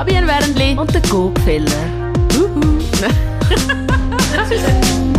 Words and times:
Fabian 0.00 0.26
Wernli 0.26 0.78
und 0.78 0.94
der 0.94 1.02
Gopfeller. 1.02 1.70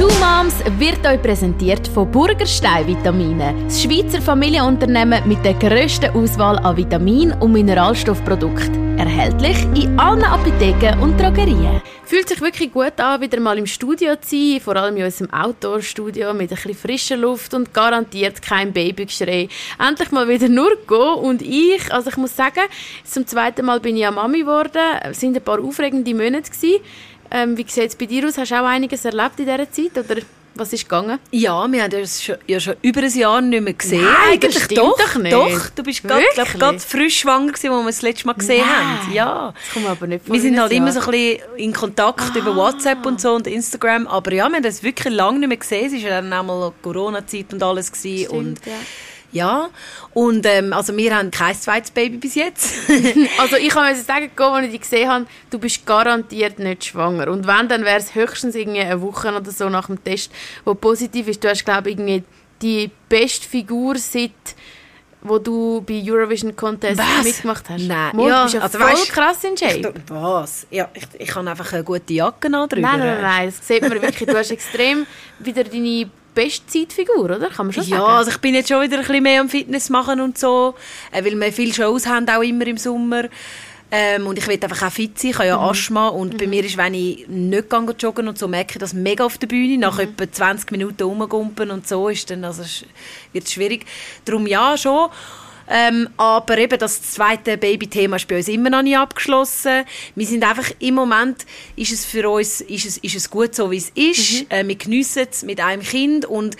Two 0.00 0.08
Moms 0.18 0.54
wird 0.78 1.06
euch 1.06 1.20
präsentiert 1.20 1.86
von 1.88 2.10
Burgerstein 2.10 2.86
Vitamine, 2.86 3.54
das 3.64 3.82
Schweizer 3.82 4.22
Familienunternehmen 4.22 5.28
mit 5.28 5.44
der 5.44 5.52
grössten 5.52 6.08
Auswahl 6.16 6.58
an 6.60 6.74
Vitamin- 6.74 7.34
und 7.34 7.52
Mineralstoffprodukten. 7.52 8.98
Erhältlich 8.98 9.62
in 9.74 10.00
allen 10.00 10.24
Apotheken 10.24 10.98
und 11.02 11.20
Drogerien. 11.20 11.82
Fühlt 12.06 12.30
sich 12.30 12.40
wirklich 12.40 12.72
gut 12.72 12.98
an, 12.98 13.20
wieder 13.20 13.40
mal 13.40 13.58
im 13.58 13.66
Studio 13.66 14.16
zu 14.16 14.36
sein, 14.36 14.60
vor 14.60 14.76
allem 14.76 14.96
in 14.96 15.04
unserem 15.04 15.30
Outdoor-Studio 15.34 16.32
mit 16.32 16.50
ein 16.50 16.74
frischer 16.74 17.18
Luft 17.18 17.52
und 17.52 17.74
garantiert 17.74 18.40
kein 18.40 18.72
Babygeschrei. 18.72 19.48
Endlich 19.78 20.10
mal 20.12 20.26
wieder 20.26 20.48
nur 20.48 20.78
Go 20.86 21.12
und 21.12 21.42
ich, 21.42 21.92
also 21.92 22.08
ich 22.08 22.16
muss 22.16 22.34
sagen, 22.34 22.62
zum 23.04 23.26
zweiten 23.26 23.66
Mal 23.66 23.80
bin 23.80 23.96
ich 23.96 24.02
ja 24.02 24.10
Mami 24.10 24.40
geworden, 24.40 24.80
es 25.02 25.20
sind 25.20 25.36
ein 25.36 25.44
paar 25.44 25.62
aufregende 25.62 26.14
Monate 26.14 26.50
gewesen. 26.50 26.80
Ähm, 27.30 27.56
wie 27.56 27.64
sieht 27.68 27.88
es 27.90 27.96
bei 27.96 28.06
dir 28.06 28.26
aus? 28.26 28.38
Hast 28.38 28.50
du 28.50 28.60
auch 28.60 28.66
einiges 28.66 29.04
erlebt 29.04 29.38
in 29.38 29.46
dieser 29.46 29.70
Zeit? 29.70 29.98
Oder 29.98 30.20
was 30.54 30.72
ist 30.72 30.82
gegangen? 30.82 31.18
Ja, 31.30 31.70
wir 31.70 31.82
haben 31.84 31.94
uns 31.94 32.22
schon, 32.22 32.36
ja 32.46 32.58
schon 32.58 32.74
über 32.82 33.02
ein 33.02 33.16
Jahr 33.16 33.40
nicht 33.40 33.62
mehr 33.62 33.72
gesehen. 33.72 34.04
Nein, 34.04 34.32
Eigentlich 34.32 34.64
stimmt 34.64 34.78
doch, 34.78 34.98
doch 34.98 35.14
nicht. 35.16 35.32
Doch, 35.32 35.70
du 35.70 35.82
bist 35.82 36.02
gerade 36.02 36.24
glaub, 36.56 36.80
frisch 36.80 37.20
schwanger 37.20 37.52
gewesen, 37.52 37.70
als 37.70 37.82
wir 37.82 37.86
das 37.86 38.02
letzte 38.02 38.26
Mal 38.26 38.32
gesehen 38.34 38.66
Nein. 38.66 39.00
haben. 39.00 39.12
Ja. 39.12 39.54
Das 39.54 39.72
kommt 39.74 39.86
aber 39.86 40.06
nicht 40.08 40.26
vor 40.26 40.34
Wir 40.34 40.40
sind 40.40 40.60
halt 40.60 40.72
immer 40.72 40.92
so 40.92 41.00
ein 41.00 41.10
bisschen 41.10 41.40
in 41.56 41.72
Kontakt 41.72 42.34
über 42.34 42.54
WhatsApp 42.56 43.06
und 43.06 43.20
so 43.20 43.34
und 43.34 43.46
Instagram. 43.46 44.06
Aber 44.08 44.32
ja, 44.32 44.48
wir 44.48 44.56
haben 44.56 44.62
das 44.62 44.82
wirklich 44.82 45.14
lange 45.14 45.38
nicht 45.38 45.48
mehr 45.48 45.56
gesehen. 45.56 45.86
Es 45.86 45.92
war 46.02 46.10
ja 46.10 46.20
dann 46.20 46.32
auch 46.32 46.42
mal 46.42 46.72
Corona-Zeit 46.82 47.52
und 47.52 47.62
alles. 47.62 47.92
Gewesen. 47.92 48.28
und 48.30 48.58
Stimmt, 48.58 48.66
ja. 48.66 48.72
Ja, 49.32 49.68
und 50.14 50.44
ähm, 50.46 50.72
also 50.72 50.96
wir 50.96 51.16
haben 51.16 51.30
kein 51.30 51.54
zweites 51.54 51.90
Baby 51.90 52.16
bis 52.18 52.34
jetzt. 52.34 52.74
Also 53.38 53.56
ich 53.56 53.68
kann 53.70 53.94
sagen, 53.94 54.30
Go, 54.36 54.44
als 54.44 54.66
ich 54.66 54.72
dich 54.72 54.80
gesehen 54.82 55.08
habe, 55.08 55.26
du 55.50 55.58
bist 55.58 55.86
garantiert 55.86 56.58
nicht 56.58 56.84
schwanger. 56.84 57.28
Und 57.28 57.46
wenn, 57.46 57.68
dann 57.68 57.84
wäre 57.84 57.98
es 57.98 58.14
höchstens 58.14 58.54
irgendwie 58.54 58.80
eine 58.80 59.00
Woche 59.00 59.34
oder 59.34 59.50
so 59.50 59.68
nach 59.68 59.86
dem 59.86 60.02
Test, 60.02 60.30
wo 60.64 60.74
positiv 60.74 61.28
ist. 61.28 61.42
Du 61.44 61.48
hast, 61.48 61.64
glaube 61.64 61.90
ich, 61.90 61.96
irgendwie 61.98 62.24
die 62.62 62.90
beste 63.08 63.48
Figur 63.48 63.96
seit 63.96 64.32
wo 65.22 65.38
du 65.38 65.82
bei 65.82 66.02
Eurovision 66.02 66.56
Contest 66.56 66.98
Was? 66.98 67.24
mitgemacht 67.24 67.68
hast. 67.68 67.82
Nein. 67.82 68.16
Mo, 68.16 68.26
Ja, 68.26 68.38
du 68.38 68.42
bist 68.44 68.54
ja 68.54 68.60
also 68.62 68.78
voll 68.78 68.88
weisst- 68.88 69.12
krass 69.12 69.44
in 69.44 69.54
Shape. 69.54 69.92
Ich- 69.94 70.10
Was? 70.10 70.66
Ja, 70.70 70.88
ich, 70.94 71.06
ich 71.18 71.34
habe 71.34 71.50
einfach 71.50 71.70
eine 71.74 71.84
gute 71.84 72.14
Jacke 72.14 72.46
an 72.46 72.66
drüber. 72.66 72.80
Nein, 72.88 73.00
nein, 73.00 73.20
nein, 73.20 73.46
das 73.54 73.66
sieht 73.68 73.82
man 73.82 74.00
wirklich. 74.00 74.26
Du 74.26 74.34
hast 74.34 74.50
extrem 74.50 75.06
wieder 75.38 75.62
deine 75.64 76.10
beste 76.34 76.66
Zeitfigur, 76.66 77.24
oder? 77.24 77.48
Kann 77.48 77.66
man 77.66 77.72
schon 77.72 77.84
Ja, 77.84 77.98
sagen. 77.98 78.12
also 78.12 78.30
ich 78.30 78.38
bin 78.38 78.54
jetzt 78.54 78.68
schon 78.68 78.82
wieder 78.82 78.96
ein 78.98 79.04
bisschen 79.06 79.22
mehr 79.22 79.40
am 79.40 79.48
Fitness 79.48 79.90
machen 79.90 80.20
und 80.20 80.38
so, 80.38 80.74
äh, 81.12 81.24
weil 81.24 81.38
wir 81.38 81.52
viele 81.52 81.72
Shows 81.74 82.06
haben, 82.06 82.28
auch 82.28 82.42
immer 82.42 82.66
im 82.66 82.76
Sommer. 82.76 83.24
Ähm, 83.92 84.28
und 84.28 84.38
ich 84.38 84.46
will 84.46 84.58
einfach 84.62 84.86
auch 84.86 84.92
fit 84.92 85.18
sein, 85.18 85.32
ich 85.32 85.38
habe 85.38 85.48
ja 85.48 85.58
Asthma 85.58 86.08
und 86.08 86.38
bei 86.38 86.46
mir 86.46 86.64
ist, 86.64 86.76
wenn 86.76 86.94
ich 86.94 87.26
nicht 87.26 87.68
gehe 87.70 87.94
joggen 87.98 88.28
und 88.28 88.38
so, 88.38 88.46
merke 88.46 88.74
ich 88.74 88.78
das 88.78 88.92
mega 88.92 89.24
auf 89.24 89.36
der 89.36 89.48
Bühne, 89.48 89.78
nach 89.78 89.98
etwa 89.98 90.30
20 90.30 90.70
Minuten 90.70 91.02
rumgumpen 91.02 91.72
und 91.72 91.88
so 91.88 92.08
ist 92.08 92.30
dann, 92.30 92.44
also 92.44 92.62
wird 93.32 93.46
es 93.46 93.52
schwierig. 93.52 93.86
Darum 94.24 94.46
ja, 94.46 94.76
schon. 94.76 95.08
Ähm, 95.70 96.08
aber 96.16 96.58
eben 96.58 96.78
das 96.78 97.00
zweite 97.02 97.56
Baby-Thema 97.56 98.16
ist 98.16 98.26
bei 98.26 98.36
uns 98.38 98.48
immer 98.48 98.70
noch 98.70 98.82
nicht 98.82 98.96
abgeschlossen. 98.96 99.84
Wir 100.16 100.26
sind 100.26 100.42
einfach, 100.42 100.70
im 100.80 100.94
Moment 100.94 101.46
ist 101.76 101.92
es 101.92 102.04
für 102.04 102.28
uns 102.28 102.60
ist 102.60 102.86
es, 102.86 102.98
ist 102.98 103.14
es 103.14 103.30
gut 103.30 103.54
so, 103.54 103.70
wie 103.70 103.76
es 103.76 103.90
ist. 103.90 104.50
Äh, 104.50 104.66
wir 104.66 104.74
geniessen 104.74 105.26
es 105.30 105.44
mit 105.44 105.60
einem 105.60 105.82
Kind 105.82 106.24
und 106.24 106.56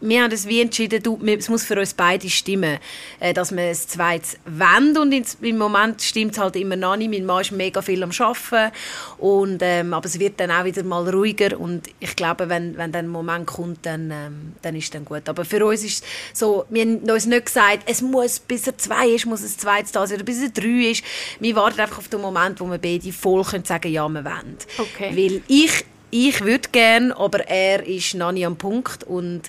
wir 0.00 0.22
haben 0.22 0.32
es 0.32 0.46
wie 0.46 0.60
entschieden, 0.60 1.02
du, 1.02 1.18
es 1.24 1.48
muss 1.48 1.64
für 1.64 1.78
uns 1.78 1.94
beide 1.94 2.28
stimmen, 2.28 2.78
äh, 3.20 3.32
dass 3.32 3.54
wir 3.54 3.64
es 3.64 3.88
zweites 3.88 4.38
wollen 4.44 4.96
und 4.96 5.14
im 5.42 5.58
Moment 5.58 6.02
stimmt 6.02 6.32
es 6.32 6.38
halt 6.38 6.56
immer 6.56 6.76
noch 6.76 6.96
nicht. 6.96 7.10
Mein 7.10 7.24
Mann 7.24 7.40
ist 7.40 7.52
mega 7.52 7.82
viel 7.82 8.02
am 8.02 8.10
Arbeiten 8.18 8.72
und, 9.18 9.58
ähm, 9.62 9.94
aber 9.94 10.06
es 10.06 10.18
wird 10.18 10.40
dann 10.40 10.50
auch 10.50 10.64
wieder 10.64 10.82
mal 10.82 11.08
ruhiger 11.08 11.58
und 11.58 11.88
ich 12.00 12.16
glaube, 12.16 12.48
wenn, 12.48 12.76
wenn 12.76 12.92
dann 12.92 13.06
ein 13.06 13.08
Moment 13.08 13.46
kommt, 13.46 13.84
dann, 13.86 14.10
ähm, 14.10 14.52
dann 14.62 14.76
ist 14.76 14.84
es 14.84 14.90
dann 14.90 15.04
gut. 15.04 15.28
Aber 15.28 15.44
für 15.44 15.64
uns 15.64 15.84
ist 15.84 16.04
es 16.32 16.38
so, 16.38 16.64
wir 16.70 16.82
haben 16.82 17.10
uns 17.10 17.26
nicht 17.26 17.46
gesagt, 17.46 17.80
es 17.86 18.02
muss 18.02 18.38
bis 18.38 18.66
er 18.66 18.78
zwei 18.78 19.08
ist, 19.08 19.26
muss 19.26 19.42
es 19.42 19.56
zweites 19.56 19.92
da 19.92 20.06
sein 20.06 20.16
oder 20.16 20.24
bis 20.24 20.42
er 20.42 20.50
drei 20.50 20.90
ist. 20.90 21.04
Wir 21.40 21.54
warten 21.56 21.80
einfach 21.80 21.98
auf 21.98 22.08
den 22.08 22.20
Moment, 22.20 22.60
wo 22.60 22.66
wir 22.66 22.78
beide 22.78 23.12
voll 23.12 23.44
können 23.44 23.64
sagen, 23.64 23.90
ja, 23.92 24.08
wir 24.08 24.24
wollen. 24.24 24.56
Okay. 24.78 25.10
Weil 25.14 25.42
ich 25.48 25.84
ich 26.10 26.40
würde 26.42 26.68
gern, 26.70 27.12
aber 27.12 27.48
er 27.48 27.84
ist 27.86 28.14
noch 28.14 28.32
nicht 28.32 28.46
am 28.46 28.56
Punkt 28.56 29.04
und 29.04 29.42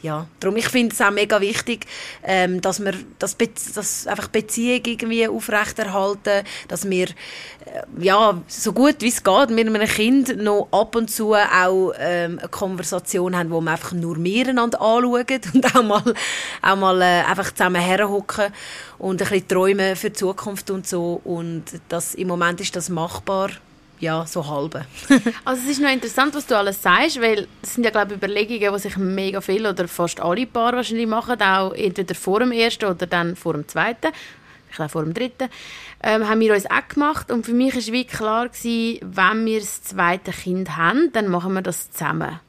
ja, 0.00 0.26
darum 0.38 0.56
ich 0.58 0.68
finde 0.68 0.94
es 0.94 1.00
auch 1.00 1.10
mega 1.10 1.40
wichtig, 1.40 1.86
ähm, 2.22 2.60
dass 2.60 2.84
wir 2.84 2.92
das, 3.18 3.34
Be 3.34 3.48
das 3.74 4.06
einfach 4.06 4.28
Beziehung 4.28 4.82
irgendwie 4.84 5.26
aufrechterhalten, 5.26 6.44
dass 6.68 6.88
wir 6.88 7.06
äh, 7.08 7.82
ja 7.98 8.40
so 8.46 8.72
gut 8.72 8.96
wie 9.00 9.08
es 9.08 9.24
geht 9.24 9.50
mit 9.50 9.66
einem 9.66 9.88
Kind 9.88 10.36
noch 10.36 10.68
ab 10.72 10.94
und 10.94 11.10
zu 11.10 11.34
auch 11.34 11.92
ähm, 11.98 12.38
eine 12.38 12.48
Konversation 12.48 13.36
haben, 13.36 13.50
wo 13.50 13.60
wir 13.62 13.72
einfach 13.72 13.92
nur 13.92 14.18
miteinander 14.18 14.80
anschauen 14.80 15.24
und 15.54 15.74
auch 15.74 15.82
mal 15.82 16.14
auch 16.62 16.76
mal 16.76 17.00
äh, 17.00 17.22
einfach 17.26 17.50
zusammen 17.52 17.80
herhocken 17.80 18.52
und 18.98 19.22
ein 19.22 19.28
bisschen 19.28 19.48
träumen 19.48 19.96
für 19.96 20.10
die 20.10 20.16
Zukunft 20.16 20.70
und 20.70 20.86
so. 20.86 21.20
Und 21.24 21.64
das 21.88 22.14
im 22.14 22.28
Moment 22.28 22.60
ist 22.60 22.76
das 22.76 22.88
machbar 22.88 23.50
ja, 24.00 24.26
so 24.26 24.46
halbe. 24.46 24.84
Also 25.44 25.62
es 25.64 25.70
ist 25.70 25.80
noch 25.80 25.90
interessant, 25.90 26.34
was 26.34 26.46
du 26.46 26.56
alles 26.56 26.82
sagst, 26.82 27.20
weil 27.20 27.46
es 27.62 27.74
sind 27.74 27.84
ja 27.84 27.90
glaube 27.90 28.12
ich 28.12 28.16
Überlegungen, 28.16 28.72
die 28.72 28.78
sich 28.78 28.96
mega 28.96 29.40
viel 29.40 29.66
oder 29.66 29.88
fast 29.88 30.20
alle 30.20 30.46
Paare 30.46 30.76
wahrscheinlich 30.76 31.06
machen, 31.06 31.40
auch 31.40 31.72
entweder 31.72 32.14
vor 32.14 32.40
dem 32.40 32.52
ersten 32.52 32.86
oder 32.86 33.06
dann 33.06 33.36
vor 33.36 33.54
dem 33.54 33.66
zweiten, 33.68 34.08
vielleicht 34.68 34.90
auch 34.90 34.92
vor 34.92 35.04
dem 35.04 35.14
dritten, 35.14 35.48
ähm, 36.02 36.28
haben 36.28 36.40
wir 36.40 36.54
uns 36.54 36.66
auch 36.66 36.88
gemacht 36.88 37.30
und 37.30 37.46
für 37.46 37.54
mich 37.54 37.74
ist 37.76 37.92
wie 37.92 38.04
klar 38.04 38.48
gewesen, 38.48 39.00
wenn 39.02 39.46
wir 39.46 39.60
das 39.60 39.82
zweite 39.82 40.32
Kind 40.32 40.76
haben, 40.76 41.10
dann 41.12 41.28
machen 41.28 41.54
wir 41.54 41.62
das 41.62 41.90
zusammen. 41.90 42.40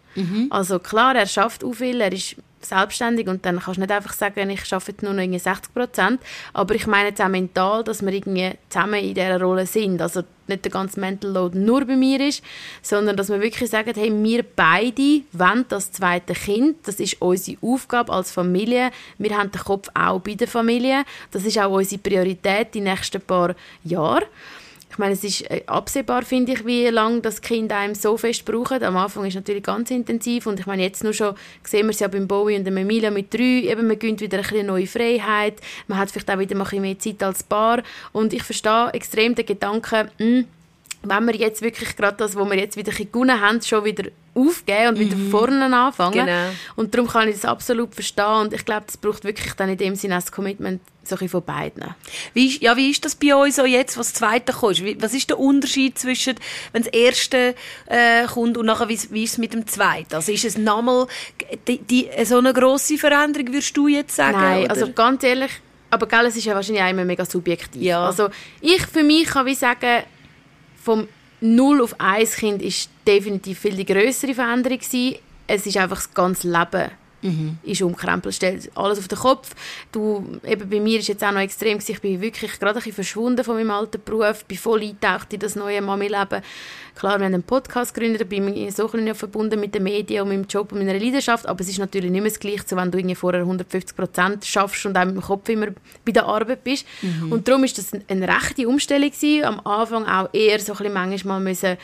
Also 0.50 0.80
klar, 0.80 1.16
er 1.16 1.28
schafft 1.28 1.64
auch 1.64 1.74
viel, 1.74 2.00
er 2.00 2.14
ist 2.14 2.38
selbstständig 2.66 3.28
und 3.28 3.46
dann 3.46 3.60
kannst 3.60 3.78
du 3.78 3.82
nicht 3.82 3.92
einfach 3.92 4.14
sagen, 4.14 4.50
ich 4.50 4.74
arbeite 4.74 5.06
nur 5.06 5.14
noch 5.14 5.22
irgendwie 5.22 5.40
60 5.40 5.74
Prozent, 5.74 6.22
aber 6.54 6.76
ich 6.76 6.88
meine 6.88 7.10
jetzt 7.10 7.22
auch 7.22 7.28
mental, 7.28 7.84
dass 7.84 8.04
wir 8.04 8.12
irgendwie 8.12 8.52
zusammen 8.70 9.00
in 9.00 9.14
dieser 9.14 9.40
Rolle 9.40 9.66
sind, 9.66 10.02
also 10.02 10.24
nicht 10.48 10.64
der 10.64 10.72
ganze 10.72 11.00
Mental 11.00 11.32
Load 11.32 11.58
nur 11.58 11.86
bei 11.86 11.96
mir 11.96 12.20
ist, 12.22 12.44
sondern 12.82 13.18
dass 13.18 13.30
wir 13.30 13.42
wirklich 13.42 13.70
sagen, 13.70 13.94
hey, 13.96 14.12
wir 14.12 14.44
beide 14.44 15.22
wollen 15.32 15.66
das 15.70 15.92
zweite 15.92 16.34
Kind, 16.34 16.88
das 16.88 17.00
ist 17.00 17.22
unsere 17.22 17.58
Aufgabe 17.62 18.14
als 18.14 18.32
Familie, 18.32 18.92
wir 19.18 19.38
haben 19.38 19.52
den 19.52 19.62
Kopf 19.62 19.90
auch 19.94 20.20
bei 20.20 20.36
der 20.36 20.48
Familie, 20.48 21.04
das 21.32 21.46
ist 21.46 21.58
auch 21.58 21.72
unsere 21.72 22.02
Priorität 22.02 22.74
die 22.74 22.82
nächsten 22.82 23.22
paar 23.22 23.56
Jahre. 23.84 24.26
Ich 24.96 25.00
meine, 25.00 25.12
es 25.12 25.26
ist 25.26 25.42
äh, 25.52 25.62
absehbar, 25.68 26.22
finde 26.24 26.54
ich, 26.54 26.66
wie 26.66 26.88
lange 26.88 27.20
das 27.20 27.42
Kind 27.42 27.74
einem 27.74 27.96
so 27.96 28.16
fest 28.16 28.46
braucht. 28.46 28.82
Am 28.82 28.96
Anfang 28.96 29.26
ist 29.26 29.32
es 29.32 29.36
natürlich 29.36 29.64
ganz 29.64 29.92
intensiv 29.92 30.48
und 30.48 30.58
ich 30.58 30.68
meine, 30.68 30.84
jetzt 30.84 31.04
nur 31.04 31.12
schon 31.12 31.36
sehen 31.66 31.88
wir 31.88 31.90
es 31.90 32.00
ja 32.00 32.08
beim 32.08 32.30
Bowie 32.30 32.56
und 32.56 32.64
dem 32.64 32.78
Emilia 32.78 33.12
mit 33.12 33.34
drei, 33.34 33.70
eben, 33.70 33.88
man 33.88 34.00
gönnt 34.00 34.22
wieder 34.22 34.38
ein 34.38 34.44
bisschen 34.44 34.68
neue 34.68 34.88
Freiheit, 34.88 35.60
man 35.88 35.98
hat 35.98 36.12
vielleicht 36.12 36.32
auch 36.32 36.40
wieder 36.40 36.56
ein 36.56 36.64
bisschen 36.64 36.82
mehr 36.82 36.98
Zeit 36.98 37.22
als 37.22 37.44
Paar. 37.44 37.84
Und 38.14 38.32
ich 38.32 38.44
verstehe 38.44 38.90
extrem 38.94 39.36
den 39.36 39.46
Gedanken, 39.46 40.10
mh, 40.18 40.46
wenn 41.08 41.26
wir 41.28 41.36
jetzt 41.36 41.62
wirklich 41.62 41.96
gerade 41.96 42.18
das, 42.18 42.36
was 42.36 42.50
wir 42.50 42.58
jetzt 42.58 42.78
wieder 42.78 42.92
gewonnen 42.92 43.40
haben, 43.42 43.62
schon 43.62 43.84
wieder 43.86 44.10
aufgeben 44.34 44.90
und 44.90 45.00
wieder 45.00 45.16
vorne 45.32 45.74
anfangen. 45.76 46.26
Genau. 46.26 46.50
Und 46.76 46.94
darum 46.94 47.08
kann 47.08 47.28
ich 47.30 47.36
das 47.36 47.46
absolut 47.46 47.94
verstehen 47.96 48.42
und 48.42 48.54
ich 48.54 48.66
glaube, 48.66 48.84
das 48.86 48.98
braucht 48.98 49.24
wirklich 49.24 49.54
dann 49.54 49.70
in 49.70 49.78
dem 49.78 49.96
Sinne 49.96 50.16
ein 50.16 50.24
Commitment 50.30 50.82
so 51.06 51.16
ein 51.20 51.30
von 51.30 51.44
beiden. 51.44 51.84
Wie, 52.34 52.48
ist- 52.48 52.62
ja, 52.62 52.76
wie 52.76 52.90
ist 52.90 53.06
das 53.06 53.16
bei 53.16 53.34
euch 53.36 53.54
so 53.56 53.64
jetzt, 53.64 53.98
was 53.98 54.08
das 54.12 54.20
Zweite 54.20 54.52
kommt? 54.54 55.02
Was 55.02 55.14
ist 55.14 55.30
der 55.30 55.40
Unterschied 55.40 55.98
zwischen, 56.00 56.34
wenn 56.74 56.84
das 56.84 56.92
Erste 56.92 57.56
äh, 57.86 58.26
kommt 58.26 58.58
und 58.58 58.66
nachher, 58.66 58.90
wie, 58.90 59.00
wie 59.12 59.24
ist 59.24 59.34
es 59.34 59.38
mit 59.38 59.54
dem 59.54 59.68
Zweiten? 59.68 60.16
Also 60.16 60.32
ist 60.32 60.44
es 60.44 60.58
nochmal 60.58 61.08
die, 61.68 61.78
die, 61.78 62.10
so 62.26 62.40
eine 62.40 62.54
grosse 62.54 62.98
Veränderung, 62.98 63.48
würdest 63.54 63.78
du 63.78 63.88
jetzt 63.88 64.16
sagen? 64.16 64.38
Nein, 64.40 64.64
oder? 64.64 64.72
also 64.72 64.92
ganz 64.92 65.24
ehrlich, 65.24 65.52
aber 65.92 66.08
gell, 66.08 66.26
es 66.26 66.36
ist 66.36 66.46
ja 66.46 66.56
wahrscheinlich 66.56 66.84
auch 66.84 66.90
immer 66.90 67.06
mega 67.06 67.24
subjektiv. 67.24 67.82
Ja. 67.82 68.06
Also 68.06 68.30
ich 68.60 68.82
für 68.88 69.04
mich 69.04 69.28
kann 69.28 69.46
wie 69.46 69.56
sagen, 69.56 70.04
vom 70.86 71.08
0 71.42 71.82
auf 71.82 72.00
1 72.00 72.36
Kind 72.38 72.62
ist 72.62 72.90
definitiv 73.08 73.60
viel 73.60 73.76
die 73.76 73.86
größere 73.86 74.36
Veränderung 74.36 74.78
gewesen. 74.78 75.18
Es 75.48 75.66
ist 75.66 75.78
einfach 75.78 75.98
das 75.98 76.14
ganze 76.14 76.48
Leben 76.48 76.92
ist 77.64 77.82
umkrempelt, 77.82 78.36
stellt 78.36 78.72
alles 78.76 79.00
auf 79.00 79.08
den 79.08 79.18
Kopf. 79.18 79.56
Du, 79.92 80.40
eben 80.46 80.70
bei 80.70 80.80
mir 80.80 81.00
ist 81.00 81.08
jetzt 81.08 81.24
auch 81.24 81.32
noch 81.32 81.42
extrem, 81.42 81.80
ich 81.86 82.02
bin 82.02 82.22
wirklich 82.22 82.60
gerade 82.60 82.74
ein 82.74 82.76
bisschen 82.76 82.94
verschwunden 82.94 83.44
von 83.44 83.56
meinem 83.56 83.72
alten 83.72 84.02
Beruf, 84.04 84.46
bin 84.46 84.58
voll 84.58 84.82
eingetaucht 84.82 85.34
in 85.34 85.40
das 85.40 85.56
neue 85.56 85.82
Mami-Leben. 85.82 86.42
Klar, 86.96 87.20
wir 87.20 87.26
haben 87.26 87.34
einen 87.34 87.44
Podcast 87.44 87.94
gegründet, 87.94 88.30
bin 88.30 88.48
ich 88.56 88.74
so 88.74 88.86
ein 88.86 88.92
bisschen 88.92 89.16
verbunden 89.16 89.60
mit 89.60 89.76
den 89.76 89.84
Medien 89.84 90.24
und 90.24 90.30
meinem 90.30 90.46
Job 90.46 90.72
und 90.72 90.80
meiner 90.80 90.98
Leidenschaft, 90.98 91.46
aber 91.46 91.60
es 91.62 91.68
ist 91.68 91.80
natürlich 91.80 92.10
nicht 92.10 92.22
mehr 92.22 92.32
das 92.32 92.40
Gleiche, 92.40 92.64
so 92.66 92.76
wenn 92.78 92.90
du 92.90 92.98
irgendwie 92.98 93.16
vorher 93.16 93.42
150 93.42 93.98
Prozent 93.98 94.46
schaffst 94.46 94.86
und 94.86 94.98
auch 94.98 95.06
mit 95.06 95.16
dem 95.16 95.22
Kopf 95.22 95.50
immer 95.50 95.68
bei 96.06 96.12
der 96.12 96.26
Arbeit 96.26 96.64
bist. 96.64 96.86
Und 97.30 97.48
darum 97.48 97.64
ist 97.66 97.78
das 97.78 97.92
eine 98.08 98.28
rechte 98.28 98.68
Umstellung 98.68 99.10
gewesen. 99.10 99.44
Am 99.44 99.60
Anfang 99.66 100.06
auch 100.06 100.30
eher 100.32 100.60
so 100.60 100.74
ein 100.74 100.78
bisschen 100.78 100.94
manchmal 100.94 101.40
müssen 101.42 101.78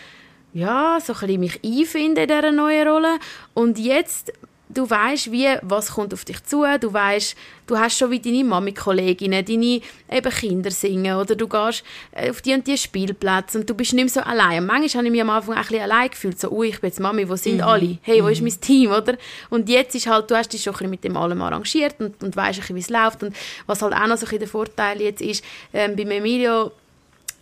ja, 0.53 0.99
so 1.01 1.13
ein 1.13 1.19
bisschen 1.19 1.39
mich 1.39 1.59
einfinden 1.63 2.23
in 2.23 2.27
dieser 2.27 2.51
neuen 2.51 2.87
Rolle. 2.87 3.19
Und 3.53 3.79
jetzt 3.79 4.33
du 4.73 4.89
weißt, 4.89 5.31
wie 5.31 5.47
was 5.61 5.91
kommt 5.91 6.13
auf 6.13 6.25
dich 6.25 6.43
zu. 6.43 6.65
Du 6.79 6.93
weißt, 6.93 7.35
du 7.67 7.77
hast 7.77 7.97
schon 7.97 8.11
wie 8.11 8.19
deine 8.19 8.43
Mami-Kolleginnen, 8.43 9.45
deine 9.45 9.81
eben 10.09 10.31
Kinder 10.31 10.71
singen 10.71 11.15
oder 11.15 11.35
du 11.35 11.47
gehst 11.47 11.83
äh, 12.11 12.29
auf 12.29 12.41
die 12.41 12.53
und 12.53 12.67
die 12.67 12.77
Spielplätze 12.77 13.59
und 13.59 13.69
du 13.69 13.73
bist 13.73 13.93
nicht 13.93 14.03
mehr 14.03 14.09
so 14.09 14.21
allein. 14.21 14.65
manchmal 14.65 15.03
habe 15.03 15.05
ich 15.07 15.11
mich 15.11 15.21
am 15.21 15.29
Anfang 15.29 15.55
ein 15.55 15.61
bisschen 15.61 15.81
allein 15.81 16.09
gefühlt, 16.09 16.39
so, 16.39 16.49
ui, 16.51 16.69
ich 16.69 16.81
bin 16.81 16.89
jetzt 16.89 16.99
Mami, 16.99 17.27
wo 17.27 17.35
sind 17.35 17.57
mhm. 17.57 17.63
alle? 17.63 17.97
Hey, 18.01 18.21
wo 18.21 18.27
mhm. 18.27 18.33
ist 18.33 18.41
mein 18.41 18.61
Team, 18.61 18.91
oder? 18.91 19.17
Und 19.49 19.69
jetzt 19.69 19.95
ist 19.95 20.07
halt, 20.07 20.29
du 20.29 20.35
hast 20.35 20.51
dich 20.51 20.63
schon 20.63 20.73
ein 20.73 20.77
bisschen 20.77 20.89
mit 20.91 21.03
dem 21.03 21.17
allem 21.17 21.41
arrangiert 21.41 21.95
und, 21.99 22.21
und 22.23 22.35
weißt 22.35 22.59
ein 22.59 22.61
bisschen, 22.61 22.75
wie 22.75 22.81
es 22.81 22.89
läuft 22.89 23.23
und 23.23 23.35
was 23.67 23.81
halt 23.81 23.93
auch 23.93 24.07
noch 24.07 24.17
so 24.17 24.25
ein 24.25 24.29
bisschen 24.29 24.39
der 24.39 24.47
Vorteil 24.47 25.01
jetzt 25.01 25.21
ist, 25.21 25.43
ähm, 25.73 25.95
bei 25.95 26.03
Emilio 26.03 26.71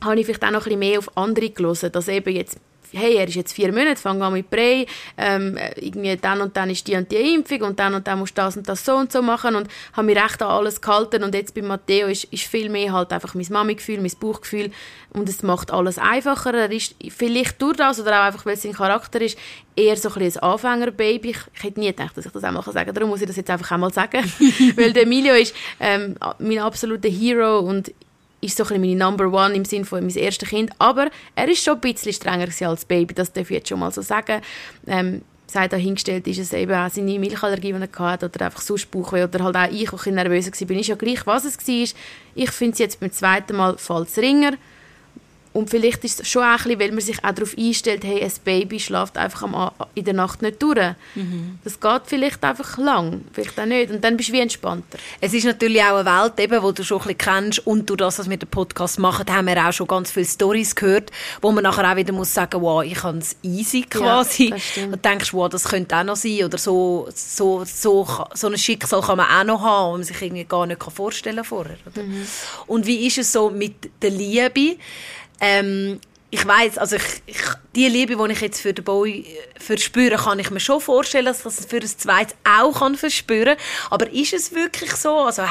habe 0.01 0.19
ich 0.19 0.25
vielleicht 0.25 0.43
auch 0.43 0.51
noch 0.51 0.61
ein 0.61 0.63
bisschen 0.63 0.79
mehr 0.79 0.99
auf 0.99 1.17
andere 1.17 1.49
gelesen, 1.49 1.91
dass 1.91 2.07
eben 2.07 2.33
jetzt 2.33 2.57
hey, 2.91 3.15
er 3.15 3.27
ist 3.27 3.35
jetzt 3.35 3.53
vier 3.53 3.71
Monate, 3.71 4.01
fang 4.01 4.21
an 4.21 4.33
mit 4.33 4.49
Brei, 4.49 4.85
ähm, 5.17 5.57
irgendwie 5.75 6.15
dann 6.17 6.41
und 6.41 6.55
dann 6.55 6.69
ist 6.69 6.87
die 6.87 6.95
und 6.95 7.11
die 7.11 7.35
Impfung 7.35 7.61
und 7.61 7.79
dann 7.79 7.93
und 7.93 8.07
dann 8.07 8.19
musst 8.19 8.37
du 8.37 8.41
das 8.41 8.57
und 8.57 8.67
das 8.67 8.83
so 8.83 8.95
und 8.95 9.11
so 9.11 9.21
machen 9.21 9.55
und 9.55 9.67
habe 9.93 10.05
mich 10.05 10.17
recht 10.17 10.41
an 10.41 10.49
alles 10.49 10.81
gehalten 10.81 11.23
und 11.23 11.35
jetzt 11.35 11.53
bei 11.53 11.61
Matteo 11.61 12.07
ist, 12.07 12.25
ist 12.25 12.43
viel 12.43 12.69
mehr 12.69 12.91
halt 12.93 13.11
einfach 13.11 13.35
mein 13.35 13.47
Mami-Gefühl, 13.49 14.01
mein 14.01 14.11
Bauchgefühl 14.19 14.71
und 15.11 15.27
es 15.27 15.43
macht 15.43 15.71
alles 15.71 15.97
einfacher. 15.97 16.53
Er 16.53 16.71
ist 16.71 16.95
vielleicht 17.09 17.61
durch 17.61 17.77
das 17.77 17.99
oder 17.99 18.21
auch 18.21 18.25
einfach, 18.25 18.45
weil 18.45 18.57
sein 18.57 18.73
Charakter 18.73 19.21
ist, 19.21 19.37
eher 19.75 19.95
so 19.95 20.09
ein, 20.09 20.21
ein 20.21 20.37
Anfängerbaby. 20.37 21.31
Ich, 21.31 21.37
ich 21.55 21.63
hätte 21.63 21.79
nie 21.79 21.87
gedacht, 21.87 22.15
dass 22.17 22.25
ich 22.25 22.31
das 22.31 22.43
einmal 22.43 22.63
sagen 22.63 22.85
kann. 22.85 22.93
Darum 22.93 23.09
muss 23.09 23.21
ich 23.21 23.27
das 23.27 23.35
jetzt 23.35 23.49
einfach 23.49 23.71
einmal 23.71 23.93
sagen. 23.93 24.23
weil 24.75 24.93
der 24.93 25.03
Emilio 25.03 25.33
ist 25.33 25.55
ähm, 25.79 26.15
mein 26.39 26.59
absoluter 26.59 27.09
Hero 27.09 27.59
und 27.59 27.91
ist 28.41 28.57
so 28.57 28.63
ein 28.63 28.81
meine 28.81 28.95
Number 28.95 29.31
One 29.31 29.53
im 29.53 29.65
Sinne 29.65 29.85
von 29.85 30.05
mein 30.05 30.15
erstes 30.15 30.49
Kind. 30.49 30.71
Aber 30.79 31.09
er 31.35 31.47
ist 31.47 31.63
schon 31.63 31.75
ein 31.75 31.81
bisschen 31.81 32.13
strenger 32.13 32.47
als 32.67 32.85
Baby, 32.85 33.13
das 33.13 33.33
darf 33.33 33.49
ich 33.49 33.57
jetzt 33.57 33.69
schon 33.69 33.79
mal 33.79 33.91
so 33.91 34.01
sagen. 34.01 34.41
Ähm, 34.87 35.21
sei 35.47 35.67
dahingestellt 35.67 36.27
ist 36.27 36.37
es 36.37 36.53
eben 36.53 36.73
auch 36.73 36.89
seine 36.89 37.17
Milchallergie, 37.19 37.73
die 37.73 37.79
er 37.79 37.99
hatte, 37.99 38.25
oder 38.27 38.45
einfach 38.45 38.61
sonst 38.61 38.91
Bauchweh, 38.91 39.23
oder 39.23 39.43
halt 39.43 39.55
auch 39.55 39.71
ich, 39.71 39.89
der 39.89 40.13
nervös 40.13 40.51
war, 40.51 40.67
bin 40.67 40.79
ich 40.79 40.87
ja 40.87 40.95
gleich, 40.95 41.25
was 41.25 41.45
es 41.45 41.57
war. 41.57 41.99
Ich 42.35 42.51
finde 42.51 42.73
es 42.73 42.79
jetzt 42.79 42.99
beim 42.99 43.11
zweiten 43.11 43.55
Mal 43.55 43.75
falls 43.77 44.17
ringer. 44.17 44.53
Und 45.51 45.69
vielleicht 45.69 46.03
ist 46.03 46.21
es 46.21 46.27
schon 46.27 46.43
auch 46.43 46.47
ein 46.47 46.57
bisschen, 46.57 46.79
weil 46.79 46.91
man 46.91 47.01
sich 47.01 47.23
auch 47.23 47.31
darauf 47.31 47.57
einstellt, 47.57 48.03
hey, 48.03 48.21
ein 48.21 48.31
Baby 48.43 48.79
schläft 48.79 49.17
einfach 49.17 49.43
am, 49.43 49.71
in 49.95 50.05
der 50.05 50.13
Nacht 50.13 50.43
nicht 50.43 50.61
durch. 50.61 50.93
Mhm. 51.15 51.57
Das 51.63 51.79
geht 51.79 52.01
vielleicht 52.05 52.43
einfach 52.43 52.77
lang, 52.77 53.21
vielleicht 53.33 53.59
auch 53.59 53.65
nicht. 53.65 53.89
Und 53.91 54.03
dann 54.03 54.15
bist 54.15 54.29
du 54.29 54.33
wie 54.33 54.41
entspannter. 54.41 54.99
Es 55.19 55.33
ist 55.33 55.45
natürlich 55.45 55.81
auch 55.81 55.97
eine 55.97 56.05
Welt, 56.05 56.39
eben, 56.39 56.67
die 56.67 56.73
du 56.73 56.83
schon 56.83 57.01
ein 57.01 57.07
bisschen 57.07 57.17
kennst. 57.17 57.67
Und 57.67 57.89
durch 57.89 57.97
das, 57.97 58.19
was 58.19 58.29
wir 58.29 58.37
den 58.37 58.47
Podcast 58.47 58.99
machen, 58.99 59.25
haben 59.29 59.47
wir 59.47 59.67
auch 59.67 59.73
schon 59.73 59.87
ganz 59.87 60.11
viele 60.11 60.27
Stories 60.27 60.75
gehört, 60.75 61.11
wo 61.41 61.51
man 61.51 61.63
nachher 61.63 61.91
auch 61.91 61.95
wieder 61.95 62.13
muss 62.13 62.31
sagen, 62.31 62.61
wow, 62.61 62.83
ich 62.83 63.01
habe 63.01 63.17
es 63.17 63.35
easy 63.41 63.81
quasi. 63.89 64.53
Ja, 64.75 64.85
und 64.85 65.03
denkst, 65.03 65.33
wow, 65.33 65.49
das 65.49 65.63
könnte 65.63 65.97
auch 65.97 66.03
noch 66.03 66.15
sein. 66.15 66.43
Oder 66.43 66.59
so, 66.59 67.09
so, 67.15 67.63
so, 67.65 68.07
so 68.33 68.47
ein 68.47 68.57
Schicksal 68.57 69.01
kann 69.01 69.17
man 69.17 69.27
auch 69.27 69.43
noch 69.43 69.61
haben, 69.61 69.93
und 69.93 69.99
man 69.99 70.03
sich 70.03 70.21
irgendwie 70.21 70.45
gar 70.45 70.67
nicht 70.67 70.81
vorstellen 70.83 71.37
kann 71.37 71.45
vorher. 71.45 71.77
Mhm. 71.95 72.27
Und 72.67 72.85
wie 72.85 73.07
ist 73.07 73.17
es 73.17 73.31
so 73.31 73.49
mit 73.49 73.89
der 74.01 74.11
Liebe? 74.11 74.77
Ähm, 75.41 75.99
ich 76.31 76.45
weiß, 76.45 76.77
also 76.77 76.95
ich, 76.97 77.03
ich, 77.25 77.41
die 77.75 77.87
Liebe, 77.87 78.15
die 78.15 78.31
ich 78.33 78.41
jetzt 78.41 78.61
für 78.61 78.71
den 78.71 78.85
Boy 78.85 79.21
äh, 79.21 79.59
verspüre, 79.59 80.15
kann 80.15 80.37
ich 80.37 80.51
mir 80.51 80.59
schon 80.59 80.79
vorstellen, 80.79 81.25
dass 81.25 81.39
ich 81.39 81.43
das 81.43 81.65
für 81.65 81.77
ein 81.77 81.87
zweites 81.87 82.35
auch 82.43 82.79
kann 82.79 82.95
verspüren. 82.95 83.55
Aber 83.89 84.11
ist 84.11 84.33
es 84.33 84.53
wirklich 84.53 84.91
so? 84.91 85.17
Also 85.17 85.41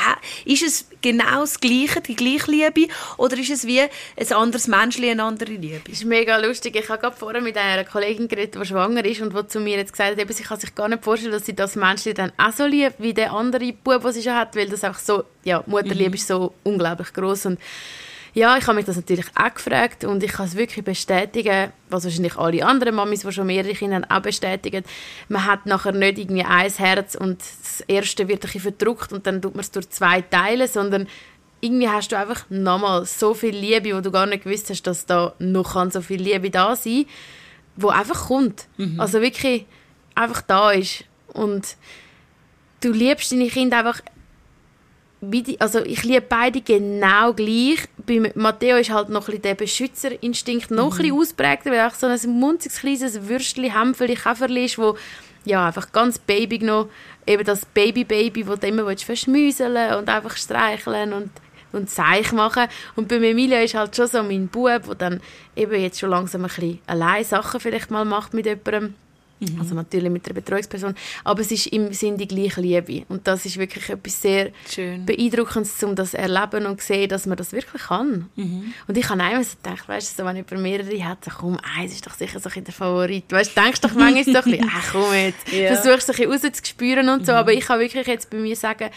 ist 0.44 0.62
es 0.62 0.86
genau 1.02 1.40
das 1.40 1.58
Gleiche, 1.58 2.00
die 2.00 2.14
gleiche 2.14 2.50
Liebe, 2.50 2.92
oder 3.16 3.36
ist 3.36 3.50
es 3.50 3.66
wie 3.66 3.80
ein 3.80 4.32
anderes 4.32 4.68
Menschchen, 4.68 5.04
eine 5.04 5.24
andere 5.24 5.50
Liebe? 5.50 5.80
Das 5.84 5.98
ist 5.98 6.04
mega 6.04 6.36
lustig. 6.36 6.76
Ich 6.76 6.88
habe 6.88 7.00
gerade 7.00 7.16
vorher 7.16 7.40
mit 7.40 7.56
einer 7.56 7.82
Kollegin 7.82 8.28
geredet, 8.28 8.54
die 8.54 8.64
schwanger 8.64 9.04
ist 9.04 9.20
und 9.20 9.36
die 9.36 9.46
zu 9.48 9.58
mir 9.58 9.78
jetzt 9.78 9.92
gesagt 9.92 10.20
hat, 10.20 10.32
sie 10.32 10.42
kann 10.44 10.60
sich 10.60 10.74
gar 10.76 10.88
nicht 10.88 11.02
vorstellen, 11.02 11.32
dass 11.32 11.46
sie 11.46 11.56
das 11.56 11.74
Menschchen 11.74 12.14
dann 12.14 12.32
auch 12.36 12.52
so 12.52 12.66
liebt 12.66 13.00
wie 13.00 13.14
der 13.14 13.32
andere 13.32 13.72
Bub, 13.72 14.02
den 14.02 14.12
sie 14.12 14.22
schon 14.22 14.36
hat, 14.36 14.54
weil 14.54 14.68
das 14.68 14.84
einfach 14.84 15.00
so, 15.00 15.24
ja, 15.42 15.64
Mutterliebe 15.66 16.10
mhm. 16.10 16.14
ist 16.14 16.28
so 16.28 16.54
unglaublich 16.62 17.12
groß 17.12 17.46
und 17.46 17.58
ja, 18.38 18.56
ich 18.56 18.66
habe 18.68 18.76
mich 18.76 18.86
das 18.86 18.94
natürlich 18.94 19.26
auch 19.34 19.52
gefragt 19.52 20.04
und 20.04 20.22
ich 20.22 20.32
kann 20.32 20.46
es 20.46 20.54
wirklich 20.54 20.84
bestätigen, 20.84 21.72
was 21.90 22.04
wahrscheinlich 22.04 22.36
alle 22.36 22.64
anderen 22.64 22.94
Mamis, 22.94 23.22
die 23.22 23.32
schon 23.32 23.48
mehrere 23.48 23.74
Kinder 23.74 23.96
haben, 23.96 24.04
auch 24.04 24.22
bestätigen. 24.22 24.84
Man 25.28 25.44
hat 25.44 25.66
nachher 25.66 25.90
nicht 25.90 26.18
irgendwie 26.18 26.44
ein 26.44 26.70
Herz 26.70 27.16
und 27.16 27.40
das 27.40 27.80
erste 27.88 28.28
wird 28.28 28.38
ein 28.38 28.42
bisschen 28.42 28.60
verdruckt 28.60 29.12
und 29.12 29.26
dann 29.26 29.42
tut 29.42 29.56
man 29.56 29.62
es 29.62 29.72
durch 29.72 29.90
zwei 29.90 30.20
Teile, 30.20 30.68
sondern 30.68 31.08
irgendwie 31.60 31.88
hast 31.88 32.12
du 32.12 32.16
einfach 32.16 32.48
nochmal 32.48 33.04
so 33.06 33.34
viel 33.34 33.56
Liebe, 33.56 33.96
wo 33.96 34.00
du 34.00 34.12
gar 34.12 34.26
nicht 34.26 34.44
gewusst 34.44 34.70
hast, 34.70 34.82
dass 34.82 35.04
da 35.04 35.34
noch 35.40 35.72
kann 35.72 35.90
so 35.90 36.00
viel 36.00 36.22
Liebe 36.22 36.50
da 36.50 36.76
sein, 36.76 37.06
wo 37.74 37.88
einfach 37.88 38.28
kommt. 38.28 38.68
Mhm. 38.76 39.00
Also 39.00 39.20
wirklich 39.20 39.66
einfach 40.14 40.42
da 40.42 40.70
ist 40.70 41.04
und 41.32 41.76
du 42.82 42.92
liebst 42.92 43.32
deine 43.32 43.48
Kinder 43.48 43.78
einfach 43.78 44.00
also 45.58 45.80
ich 45.80 46.04
liebe 46.04 46.22
beide 46.28 46.60
genau 46.60 47.32
gleich. 47.32 47.88
Bei 48.06 48.32
Matteo 48.34 48.76
ist 48.76 48.90
halt 48.90 49.08
noch 49.08 49.28
ein 49.28 49.42
der 49.42 49.54
Beschützerinstinkt 49.54 50.70
noch 50.70 50.86
mhm. 50.86 50.92
ein 50.92 50.96
bisschen 50.98 51.18
ausprägter, 51.18 51.70
weil 51.70 51.78
er 51.78 51.90
so 51.90 52.06
ein 52.06 52.38
munziges 52.38 52.80
kleines 52.80 53.28
Würstchen, 53.28 53.72
Hämpfeli, 53.72 54.14
Käferli 54.14 54.66
ist, 54.66 54.78
wo 54.78 54.96
ja, 55.44 55.66
einfach 55.66 55.92
ganz 55.92 56.18
baby 56.18 56.58
noch, 56.58 56.88
eben 57.26 57.44
das 57.44 57.64
Baby-Baby, 57.64 58.44
das 58.44 58.60
du 58.60 58.66
immer 58.66 58.96
verschmüseln 58.96 59.94
und 59.94 60.08
einfach 60.08 60.36
streicheln 60.36 61.12
und 61.12 61.30
und 61.72 61.90
Zeich 61.90 62.32
machen. 62.32 62.66
Und 62.96 63.08
bei 63.08 63.16
Emilia 63.16 63.60
ist 63.60 63.74
halt 63.74 63.94
schon 63.94 64.06
so 64.06 64.22
mein 64.22 64.48
Bub, 64.48 64.84
der 64.86 64.94
dann 64.94 65.20
eben 65.56 65.80
jetzt 65.80 65.98
schon 65.98 66.10
langsam 66.10 66.42
ein 66.42 66.48
bisschen 66.48 66.78
allein 66.86 67.24
Sachen 67.24 67.60
vielleicht 67.60 67.90
mal 67.90 68.04
macht 68.04 68.34
mit 68.34 68.46
jemandem 68.46 68.94
Mhm. 69.40 69.60
Also 69.60 69.74
natürlich 69.74 70.10
mit 70.10 70.26
der 70.26 70.34
Betreuungsperson. 70.34 70.94
Aber 71.24 71.40
es 71.40 71.50
ist 71.50 71.68
im 71.68 71.92
Sinn 71.92 72.16
die 72.16 72.28
gleiche 72.28 72.60
Liebe. 72.60 73.04
Und 73.08 73.26
das 73.26 73.44
ist 73.44 73.56
wirklich 73.56 73.88
etwas 73.88 74.20
sehr 74.20 74.50
Schön. 74.68 75.06
Beeindruckendes, 75.06 75.82
um 75.82 75.94
das 75.94 76.10
zu 76.12 76.18
erleben 76.18 76.66
und 76.66 76.80
zu 76.80 76.88
sehen, 76.88 77.08
dass 77.08 77.26
man 77.26 77.36
das 77.36 77.52
wirklich 77.52 77.82
kann. 77.82 78.28
Mhm. 78.36 78.72
Und 78.86 78.96
ich 78.96 79.08
habe 79.08 79.22
einmal 79.22 79.44
so 79.44 79.56
gedacht, 79.62 79.88
weißt 79.88 80.18
du, 80.18 80.22
so, 80.22 80.28
wenn 80.28 80.36
jemand 80.36 80.62
mehrere 80.62 81.04
hat, 81.04 81.24
so, 81.24 81.30
komm, 81.30 81.58
eins 81.76 81.92
ist 81.92 82.06
doch 82.06 82.14
sicher 82.14 82.40
so 82.40 82.48
der 82.48 82.74
Favorit. 82.74 83.30
Weißt 83.30 83.56
du, 83.56 83.60
denkst 83.60 83.80
doch 83.80 83.94
manchmal 83.94 84.24
so 84.24 84.30
ein 84.30 84.44
bisschen, 84.44 84.70
ach 84.72 84.88
komm 84.92 85.12
jetzt, 85.12 85.52
ja. 85.52 85.74
versuchst 85.74 86.10
ein 86.10 86.16
bisschen 86.16 86.32
rauszuspüren 86.32 87.08
und 87.08 87.26
so. 87.26 87.32
Mhm. 87.32 87.38
Aber 87.38 87.52
ich 87.52 87.64
kann 87.66 87.80
wirklich 87.80 88.06
jetzt 88.06 88.30
bei 88.30 88.38
mir 88.38 88.56
sagen, 88.56 88.90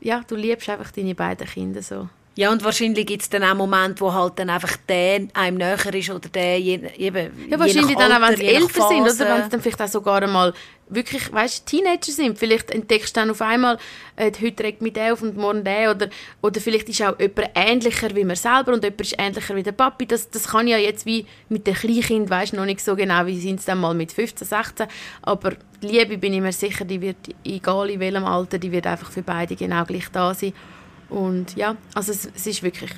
ja, 0.00 0.22
du 0.26 0.36
liebst 0.36 0.68
einfach 0.68 0.90
deine 0.92 1.14
beiden 1.14 1.46
Kinder 1.46 1.82
so. 1.82 2.08
Ja, 2.38 2.52
und 2.52 2.62
wahrscheinlich 2.62 3.04
gibt 3.04 3.22
es 3.22 3.28
dann 3.28 3.42
auch 3.42 3.56
Momente, 3.56 4.00
wo 4.00 4.12
halt 4.12 4.38
dann 4.38 4.48
einfach 4.48 4.76
der 4.88 5.26
einem 5.34 5.56
näher 5.56 5.92
ist 5.92 6.08
oder 6.08 6.28
der 6.28 6.60
je, 6.60 6.78
eben, 6.96 7.32
Ja, 7.50 7.58
wahrscheinlich 7.58 7.96
dann 7.96 8.12
auch, 8.12 8.28
wenn 8.28 8.36
sie 8.36 8.46
älter 8.46 8.86
sind 8.86 9.00
oder 9.00 9.18
wenn 9.18 9.42
sie 9.42 9.48
dann 9.48 9.60
vielleicht 9.60 9.82
auch 9.82 9.88
sogar 9.88 10.22
einmal 10.22 10.54
wirklich, 10.88 11.32
weißt 11.32 11.66
Teenager 11.66 12.12
sind. 12.12 12.38
Vielleicht 12.38 12.70
entdeckst 12.70 13.16
du 13.16 13.20
dann 13.20 13.32
auf 13.32 13.42
einmal, 13.42 13.76
äh, 14.14 14.30
heute 14.40 14.62
regt 14.62 14.82
mich 14.82 14.92
der 14.92 15.14
auf 15.14 15.22
und 15.22 15.36
morgen 15.36 15.64
der 15.64 15.90
oder, 15.90 16.10
oder 16.40 16.60
vielleicht 16.60 16.88
ist 16.88 17.02
auch 17.02 17.18
jemand 17.18 17.50
ähnlicher 17.56 18.14
wie 18.14 18.22
man 18.22 18.36
selber 18.36 18.72
und 18.72 18.84
jemand 18.84 19.00
ist 19.00 19.16
ähnlicher 19.18 19.56
wie 19.56 19.64
der 19.64 19.72
Papi. 19.72 20.06
Das, 20.06 20.30
das 20.30 20.46
kann 20.46 20.68
ja 20.68 20.78
jetzt 20.78 21.06
wie 21.06 21.26
mit 21.48 21.66
den 21.66 21.74
Kleinkind, 21.74 22.30
weißt 22.30 22.52
noch 22.52 22.66
nicht 22.66 22.84
so 22.84 22.94
genau, 22.94 23.26
wie 23.26 23.40
sind 23.40 23.58
es 23.58 23.66
dann 23.66 23.80
mal 23.80 23.94
mit 23.94 24.12
15, 24.12 24.46
16, 24.46 24.86
aber 25.22 25.56
die 25.82 25.88
Liebe 25.88 26.16
bin 26.16 26.34
ich 26.34 26.40
mir 26.40 26.52
sicher, 26.52 26.84
die 26.84 27.00
wird, 27.00 27.16
egal 27.44 27.90
in 27.90 27.98
welchem 27.98 28.24
Alter, 28.24 28.60
die 28.60 28.70
wird 28.70 28.86
einfach 28.86 29.10
für 29.10 29.22
beide 29.22 29.56
genau 29.56 29.84
gleich 29.84 30.08
da 30.12 30.32
sein. 30.32 30.52
Und 31.08 31.56
ja, 31.56 31.76
also 31.94 32.12
es, 32.12 32.28
es 32.34 32.46
ist 32.46 32.62
wirklich 32.62 32.90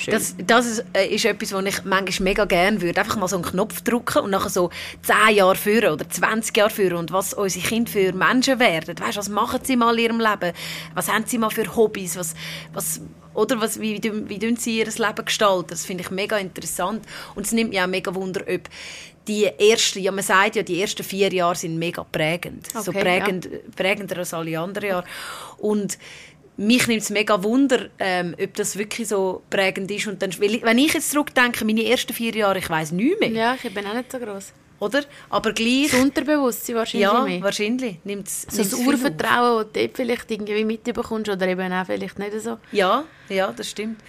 schön. 0.00 0.12
Das, 0.12 0.34
das 0.38 0.66
ist, 0.66 0.84
äh, 0.92 1.06
ist 1.06 1.24
etwas, 1.24 1.52
was 1.52 1.64
ich 1.64 1.84
manchmal 1.84 2.24
mega 2.24 2.44
gerne 2.44 2.80
würde. 2.80 3.00
Einfach 3.00 3.16
mal 3.16 3.28
so 3.28 3.36
einen 3.36 3.44
Knopf 3.44 3.80
drücken 3.80 4.18
und 4.18 4.30
nachher 4.30 4.50
so 4.50 4.70
10 5.02 5.36
Jahre 5.36 5.56
führen 5.56 5.92
oder 5.92 6.08
20 6.08 6.56
Jahre 6.56 6.70
führen 6.70 6.96
und 6.96 7.12
was 7.12 7.32
unsere 7.32 7.66
Kinder 7.66 7.90
für 7.90 8.12
Menschen 8.12 8.58
werden. 8.58 8.98
Weißt, 8.98 9.16
was 9.16 9.28
machen 9.28 9.60
sie 9.62 9.76
mal 9.76 9.98
in 9.98 10.04
ihrem 10.04 10.20
Leben? 10.20 10.52
Was 10.94 11.08
haben 11.08 11.24
sie 11.26 11.38
mal 11.38 11.50
für 11.50 11.76
Hobbys? 11.76 12.16
Was, 12.16 12.34
was, 12.74 13.00
oder 13.32 13.60
was, 13.60 13.80
wie, 13.80 14.02
wie, 14.02 14.40
wie 14.40 14.56
sie 14.56 14.78
ihr 14.78 14.86
Leben 14.86 15.24
gestalten? 15.24 15.68
Das 15.70 15.86
finde 15.86 16.04
ich 16.04 16.10
mega 16.10 16.36
interessant. 16.36 17.04
Und 17.34 17.46
es 17.46 17.52
nimmt 17.52 17.70
mich 17.70 17.80
auch 17.80 17.86
mega 17.86 18.14
Wunder, 18.14 18.42
ob 18.42 18.68
die 19.28 19.44
ersten, 19.44 20.00
ja 20.00 20.12
man 20.12 20.22
sagt 20.22 20.56
ja, 20.56 20.62
die 20.62 20.80
ersten 20.80 21.02
vier 21.02 21.32
Jahre 21.32 21.56
sind 21.56 21.78
mega 21.78 22.04
prägend. 22.04 22.68
Okay, 22.72 22.84
so 22.84 22.92
prägend, 22.92 23.44
ja. 23.46 23.58
prägender 23.74 24.18
als 24.18 24.32
alle 24.32 24.58
anderen 24.58 24.88
Jahre. 24.88 25.04
Und 25.58 25.98
mich 26.56 26.86
nimmt 26.86 27.02
es 27.02 27.10
mega 27.10 27.42
Wunder, 27.42 27.88
ähm, 27.98 28.34
ob 28.42 28.54
das 28.54 28.76
wirklich 28.78 29.08
so 29.08 29.42
prägend 29.50 29.90
ist. 29.90 30.06
Und 30.06 30.22
dann, 30.22 30.30
wenn 30.38 30.78
ich 30.78 30.94
jetzt 30.94 31.10
zurückdenke, 31.10 31.64
meine 31.64 31.84
ersten 31.84 32.12
vier 32.12 32.34
Jahre, 32.34 32.58
ich 32.58 32.70
weiß 32.70 32.92
nicht 32.92 33.20
mehr. 33.20 33.30
Ja, 33.30 33.56
ich 33.62 33.72
bin 33.72 33.86
auch 33.86 33.94
nicht 33.94 34.10
so 34.10 34.18
groß. 34.18 34.52
Oder? 34.78 35.04
Aber 35.30 35.52
gleich... 35.52 35.90
Das 35.90 36.00
Unterbewusstsein 36.00 36.76
wahrscheinlich 36.76 37.08
ja, 37.08 37.24
mehr. 37.24 37.40
wahrscheinlich. 37.40 37.96
Nimmt's, 38.04 38.46
so 38.50 38.62
das 38.62 38.74
Urvertrauen, 38.74 39.64
das 39.64 39.72
du 39.72 39.80
dort 39.80 39.96
vielleicht 39.96 40.30
irgendwie 40.30 40.64
mitbekommst 40.64 41.30
oder 41.30 41.48
eben 41.48 41.72
auch 41.72 41.86
vielleicht 41.86 42.18
nicht 42.18 42.40
so. 42.40 42.58
Ja, 42.72 43.04
ja, 43.30 43.52
das 43.52 43.70
stimmt. 43.70 44.00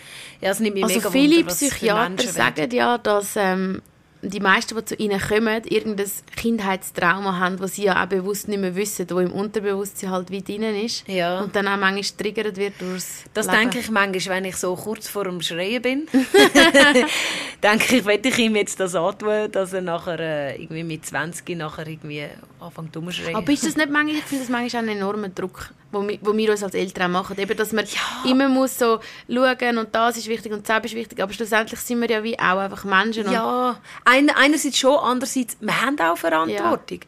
Ja, 0.42 0.50
das 0.50 0.60
nimmt 0.60 0.76
mich 0.76 0.84
also 0.84 0.96
mega 0.96 1.12
viele 1.12 1.38
Wunder, 1.38 1.54
Psychiater 1.54 2.28
sagen 2.28 2.72
ja, 2.72 2.98
dass... 2.98 3.36
Ähm, 3.36 3.82
die 4.22 4.40
meisten, 4.40 4.76
die 4.76 4.86
zu 4.86 4.96
ihnen 4.96 5.20
kommen, 5.20 5.64
irgendein 5.66 6.10
Kindheitstrauma 6.36 7.40
haben, 7.40 7.58
das 7.58 7.76
sie 7.76 7.84
ja 7.84 8.04
auch 8.04 8.08
bewusst 8.08 8.48
nicht 8.48 8.60
mehr 8.60 8.76
wissen, 8.76 9.08
wo 9.10 9.20
im 9.20 9.32
Unterbewusstsein 9.32 10.12
halt 10.12 10.32
wie 10.32 10.42
drin 10.42 10.64
ist. 10.64 11.08
Ja. 11.08 11.42
Und 11.42 11.56
dann 11.56 11.68
auch 11.68 11.78
manchmal 11.78 12.18
triggert 12.18 12.58
wird 12.58 12.80
durchs 12.80 13.24
Das 13.34 13.46
Leben. 13.48 13.60
denke 13.60 13.80
ich 13.80 13.90
manchmal, 13.90 14.38
wenn 14.38 14.46
ich 14.46 14.58
so 14.58 14.76
kurz 14.76 15.08
vor 15.08 15.26
dem 15.26 15.42
Schreien 15.42 15.82
bin. 15.82 16.08
denke 17.64 17.98
ich, 17.98 18.06
werde 18.06 18.30
ich 18.30 18.38
ihm 18.38 18.56
jetzt 18.56 18.80
das 18.80 18.96
antun, 18.96 19.52
dass 19.52 19.74
er 19.74 19.82
nachher 19.82 20.20
äh, 20.20 20.62
irgendwie 20.62 20.84
mit 20.84 21.06
20 21.06 21.58
nachher 21.58 21.88
irgendwie 21.88 22.26
anfangen 22.60 22.92
zu 22.92 23.12
schreien. 23.12 23.36
Aber 23.36 23.52
ist 23.52 23.66
das 23.66 23.76
nicht 23.76 23.90
manchmal, 23.90 24.16
ich 24.18 24.24
finde 24.24 24.44
das 24.44 24.50
manchmal 24.50 24.84
auch 24.84 24.88
ein 24.90 24.98
enormer 24.98 25.30
Druck, 25.30 25.70
wo 25.92 26.08
wir, 26.08 26.18
wo 26.22 26.36
wir 26.36 26.52
uns 26.52 26.64
als 26.64 26.74
Eltern 26.74 27.12
machen, 27.12 27.38
eben, 27.38 27.56
dass 27.58 27.72
man 27.72 27.86
Ja. 27.86 28.30
immer 28.32 28.50
muss 28.50 28.78
so 28.78 29.00
schauen 29.30 29.78
und 29.78 29.94
das 29.94 30.18
ist 30.18 30.28
wichtig 30.28 30.52
und 30.52 30.68
das 30.68 30.86
ist 30.86 30.96
wichtig, 30.96 31.22
aber 31.22 31.34
schlussendlich 31.34 31.80
sind 31.80 32.02
wir 32.02 32.10
ja 32.10 32.24
wie 32.24 32.38
auch 32.40 32.58
einfach 32.58 32.84
Menschen 32.84 33.32
Ja, 33.32 33.80
Einer, 34.06 34.38
einerseits 34.38 34.78
schon, 34.78 34.98
andererseits, 34.98 35.58
wir 35.60 35.82
haben 35.82 36.00
auch 36.00 36.18
Verantwortung. 36.18 37.00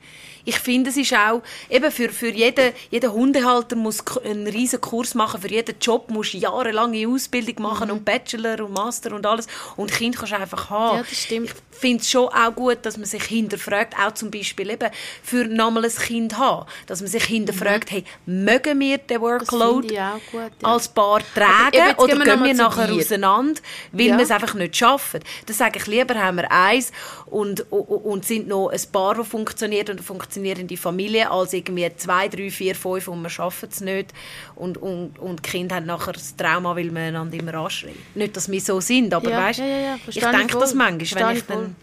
Ich 0.50 0.58
finde, 0.58 0.89
es 0.89 0.98
ist 0.98 1.13
auch, 1.13 1.44
eben 1.70 1.91
für, 1.91 2.10
für 2.10 2.29
jeden, 2.29 2.74
jeder 2.89 3.13
Hundehalter 3.13 3.75
muss 3.75 4.03
einen 4.25 4.48
riesen 4.48 4.82
Kurs 4.82 5.13
machen, 5.13 5.39
für 5.39 5.48
jeden 5.51 5.75
Job 5.79 6.10
musst 6.10 6.34
du 6.34 6.39
jahrelange 6.39 7.08
Ausbildung 7.08 7.62
machen 7.62 7.91
und 7.91 8.03
Bachelor 8.03 8.60
und 8.65 8.74
Master 8.74 9.13
und 9.13 9.27
alles. 9.27 9.46
Und 9.75 9.91
Kind 9.91 10.18
kannst 10.18 10.32
du 10.32 10.38
einfach 10.38 10.72
haben. 10.72 10.98
Ja, 10.98 11.03
das 11.03 11.18
stimmt. 11.20 11.53
Ich 11.72 11.77
finde 11.79 12.01
es 12.01 12.10
schon 12.10 12.27
auch 12.29 12.53
gut, 12.56 12.79
dass 12.82 12.98
man 12.98 13.06
sich 13.06 13.24
hinterfragt, 13.24 13.94
auch 14.03 14.12
zum 14.15 14.32
Beispiel 14.32 14.72
eben 14.72 14.89
für 15.22 15.46
nochmal 15.46 15.86
ein 15.86 15.91
Kind 15.91 16.36
haben, 16.38 16.65
dass 16.88 17.00
man 17.01 17.10
sich 17.10 17.24
hinterfragt, 17.25 17.91
hey, 17.91 18.03
mögen 18.25 18.79
wir 18.79 18.98
den 18.98 19.22
Workload 19.22 19.88
gut, 19.88 19.91
ja. 19.91 20.20
als 20.63 20.88
Paar 20.88 21.22
tragen 21.36 21.96
oder 21.98 22.08
gehen 22.08 22.18
wir 22.18 22.25
gehen 22.25 22.44
wir 22.44 22.53
nachher 22.56 22.88
dir. 22.88 22.96
auseinander, 22.96 23.62
weil 23.91 24.08
Ja. 24.08 24.18
wir 24.18 24.24
es 24.24 24.32
einfach 24.32 24.56
nicht 24.56 24.75
schaffen. 24.75 25.20
Dann 25.46 25.56
sage 25.56 25.77
ich 25.79 25.86
lieber, 25.86 26.15
haben 26.15 26.38
wir 26.38 26.51
eins 26.51 26.91
und, 27.27 27.72
und, 27.72 27.82
und 27.88 28.25
sind 28.25 28.48
noch 28.48 28.70
ein 28.70 28.82
Paar, 28.91 29.13
das 29.15 29.27
funktioniert 29.27 29.89
und 29.89 30.01
eine 30.39 30.55
funktionierende 30.55 30.77
Familie, 30.77 31.31
als 31.31 31.53
irgendwie 31.53 31.89
zwei, 31.96 32.27
drei, 32.27 32.50
vier, 32.50 32.75
fünf 32.75 33.08
und 33.08 33.22
wir 33.22 33.29
schaffen 33.29 33.69
es 33.72 33.81
nicht 33.81 34.13
und, 34.55 34.77
und, 34.77 35.19
und 35.19 35.46
die 35.46 35.50
Kinder 35.50 35.75
haben 35.75 35.86
nachher 35.86 36.13
das 36.13 36.36
Trauma, 36.36 36.75
weil 36.75 36.91
wir 36.91 37.01
einander 37.01 37.38
immer 37.38 37.53
anschreien. 37.55 37.96
Nicht, 38.15 38.36
dass 38.36 38.50
wir 38.50 38.62
so 38.62 38.79
sind, 38.79 39.13
aber 39.13 39.29
ja, 39.29 39.38
weißt, 39.38 39.60
ja, 39.60 39.65
ja, 39.65 39.96
ich 40.08 40.19
denke 40.19 40.58
das 40.58 40.74
manchmal, 40.74 40.98
Verstehe 40.98 41.27
wenn 41.27 41.38
ich 41.38 41.43
voll. 41.43 41.55
dann... 41.55 41.75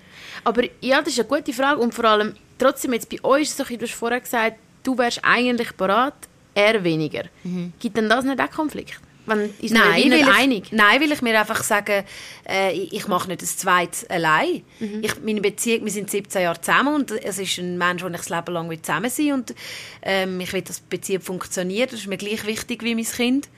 Aber 0.45 0.63
ja, 0.81 1.01
das 1.01 1.09
ist 1.09 1.21
eine 1.21 1.29
gute 1.29 1.53
Frage 1.53 1.81
und 1.81 1.95
vor 1.95 2.05
allem, 2.05 2.35
trotzdem 2.59 2.93
jetzt 2.93 3.09
bei 3.09 3.23
euch, 3.23 3.51
so, 3.51 3.65
du 3.65 3.81
hast 3.81 3.95
vorher 3.95 4.21
gesagt, 4.21 4.57
du 4.83 4.97
wärst 4.97 5.21
eigentlich 5.23 5.73
bereit, 5.73 6.15
er 6.55 6.83
weniger. 6.83 7.25
Gibt 7.79 7.97
denn 7.97 8.09
das 8.09 8.25
nicht 8.25 8.41
auch 8.41 8.51
Konflikt? 8.51 9.01
Wenn 9.27 9.53
wie 9.59 9.75
weil 9.75 10.09
nicht 10.09 10.21
ich, 10.21 10.35
einig? 10.35 10.73
Nein, 10.73 11.01
weil 11.01 11.13
ich 11.13 11.21
mir 11.21 11.39
einfach 11.39 11.63
sage, 11.63 12.05
äh, 12.49 12.73
ich, 12.73 13.09
mache 13.09 13.29
nicht 13.29 13.43
das 13.43 13.57
Zweites 13.57 14.09
allein. 14.09 14.63
Ich, 15.03 15.21
meine 15.21 15.41
Beziehung, 15.41 15.85
wir 15.85 15.93
sind 15.93 16.11
17 16.11 16.43
Jahre 16.43 16.61
zusammen 16.61 16.95
und 16.95 17.11
es 17.11 17.39
ist 17.39 17.59
ein 17.59 17.77
Mensch, 17.77 18.03
den 18.03 18.15
ich 18.15 18.21
das 18.21 18.29
Leben 18.29 18.53
lang 18.53 18.71
will 18.71 18.81
zusammen 18.81 19.11
sein 19.11 19.33
und 19.33 19.55
ähm, 20.03 20.41
ich 20.41 20.53
will, 20.53 20.63
dass 20.63 20.79
die 20.79 20.97
Beziehung 20.97 21.23
funktioniert. 21.23 21.93
Das 21.93 22.01
ist 22.01 22.07
mir 22.07 22.17
gleich 22.17 22.47
wichtig 22.47 22.83
wie 22.83 22.95
mein 22.95 23.05
Kind. 23.05 23.49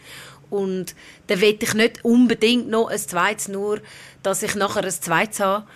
Und 0.50 0.94
dann 1.26 1.40
will 1.40 1.58
ich 1.60 1.74
nicht 1.74 2.04
unbedingt 2.04 2.68
noch 2.68 2.88
ein 2.88 2.98
Zweites, 2.98 3.48
nur 3.48 3.80
dass 4.22 4.42
ich 4.42 4.54
nachher 4.54 4.82
ein 4.82 4.90
Zweites 4.90 5.40
habe. 5.40 5.66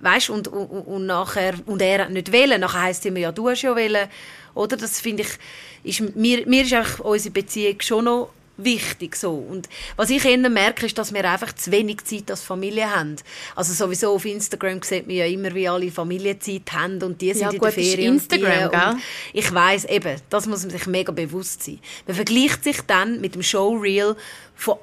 Weißt, 0.00 0.30
und, 0.30 0.48
und, 0.48 0.66
und 0.66 1.06
nachher, 1.06 1.54
und 1.66 1.80
er 1.82 2.04
hat 2.04 2.10
nicht 2.10 2.30
wählen, 2.30 2.60
nachher 2.60 2.82
heisst 2.82 3.00
es 3.00 3.06
immer, 3.06 3.20
ja, 3.20 3.32
du 3.32 3.48
hast 3.48 3.62
ja 3.62 3.74
wählen. 3.74 4.08
Oder? 4.54 4.76
Das 4.76 5.00
finde 5.00 5.24
ich, 5.24 6.00
ist, 6.00 6.14
mir, 6.14 6.46
mir 6.46 6.62
ist 6.62 7.00
unsere 7.00 7.32
Beziehung 7.32 7.80
schon 7.80 8.04
noch 8.04 8.30
wichtig 8.56 9.16
so. 9.16 9.32
Und 9.32 9.68
was 9.96 10.10
ich 10.10 10.24
eher 10.24 10.38
merke, 10.48 10.86
ist, 10.86 10.96
dass 10.98 11.12
wir 11.12 11.28
einfach 11.30 11.52
zu 11.54 11.70
wenig 11.72 12.04
Zeit 12.04 12.30
als 12.30 12.42
Familie 12.42 12.94
haben. 12.94 13.16
Also 13.56 13.72
sowieso 13.72 14.14
auf 14.14 14.24
Instagram 14.24 14.82
sieht 14.82 15.06
man 15.06 15.16
ja 15.16 15.26
immer, 15.26 15.54
wie 15.54 15.68
alle 15.68 15.90
Familienzeit 15.90 16.72
haben 16.72 17.02
und 17.02 17.20
die 17.20 17.32
sind 17.32 17.42
Ja, 17.42 17.50
in 17.50 17.58
gut, 17.58 17.72
der 17.72 17.78
ist 17.78 17.90
Ferien 17.90 18.14
Instagram, 18.14 18.64
und 18.64 18.72
die. 18.72 18.78
gell? 18.78 18.88
Und 18.90 19.02
ich 19.32 19.54
weiß 19.54 19.84
eben, 19.86 20.20
das 20.30 20.46
muss 20.46 20.62
man 20.62 20.70
sich 20.70 20.86
mega 20.86 21.12
bewusst 21.12 21.62
sein. 21.62 21.80
Man 22.06 22.16
vergleicht 22.16 22.64
sich 22.64 22.80
dann 22.82 23.20
mit 23.20 23.34
dem 23.34 23.42
Showreel, 23.42 24.16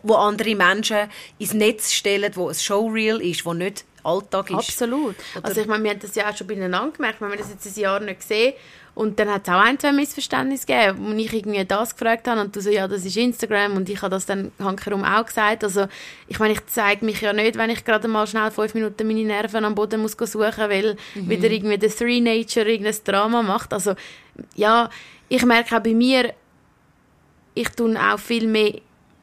wo 0.04 0.16
andere 0.16 0.56
Menschen 0.56 1.10
ins 1.40 1.54
Netz 1.54 1.94
stellen, 1.94 2.32
wo 2.36 2.50
ein 2.50 2.56
Showreel 2.56 3.22
ist, 3.22 3.46
wo 3.46 3.54
nicht 3.54 3.86
Alltag 4.04 4.50
ist. 4.50 4.56
Absolut. 4.56 5.16
Oder- 5.36 5.46
Also 5.46 5.62
ich 5.62 5.68
meine, 5.68 5.84
wir 5.84 5.92
haben 5.92 6.00
das 6.00 6.16
ja 6.16 6.30
auch 6.30 6.36
schon 6.36 6.48
beieinander 6.48 6.92
gemerkt, 6.92 7.22
wir 7.22 7.36
das 7.38 7.50
jetzt 7.50 7.66
ein 7.66 7.80
Jahr 7.82 8.00
nicht 8.00 8.20
gesehen 8.22 8.54
und 8.94 9.18
dann 9.20 9.30
hat 9.30 9.48
es 9.48 9.54
auch 9.54 9.60
ein, 9.60 9.80
zwei 9.80 9.94
Missverständnisse 9.94 10.66
gegeben, 10.66 10.98
wo 11.00 11.12
ich 11.18 11.32
irgendwie 11.34 11.64
das 11.64 11.96
gefragt 11.96 12.28
habe 12.28 12.42
und 12.42 12.54
du 12.54 12.60
so, 12.62 12.70
ja, 12.70 12.88
das 12.90 13.06
ist 13.06 13.16
Instagram 13.16 13.78
und 13.78 13.88
ich 13.90 14.02
habe 14.02 14.10
das 14.10 14.26
dann 14.26 14.52
hankerum 14.60 15.06
auch 15.06 15.26
gesagt. 15.26 15.64
Also 15.64 15.88
ich 16.28 16.40
meine, 16.40 16.54
ich 16.54 16.66
zeige 16.66 17.06
mich 17.06 17.22
ja 17.22 17.32
nicht, 17.32 17.58
wenn 17.58 17.70
ich 17.70 17.86
gerade 17.86 18.08
mal 18.10 18.28
schnell 18.28 18.52
fünf 18.52 18.74
Minuten 18.74 19.08
meine 19.08 19.24
Nerven 19.24 19.64
am 19.64 19.76
Boden 19.76 20.02
muss 20.02 20.12
suchen, 20.20 20.70
weil 20.70 20.98
wieder 21.16 21.50
irgendwie 21.52 21.78
der 21.78 21.90
Three 21.90 22.20
Nature 22.20 22.70
irgendein 22.70 22.96
Drama 23.06 23.42
macht. 23.42 23.72
Also 23.72 23.96
ja, 24.56 24.90
ich 25.30 25.46
merke 25.46 25.78
auch 25.78 25.82
bei 25.82 25.94
mir, 25.94 26.34
ich 27.54 27.70
tue 27.70 27.98
auch 27.98 28.20
viel 28.20 28.48
mehr 28.48 28.74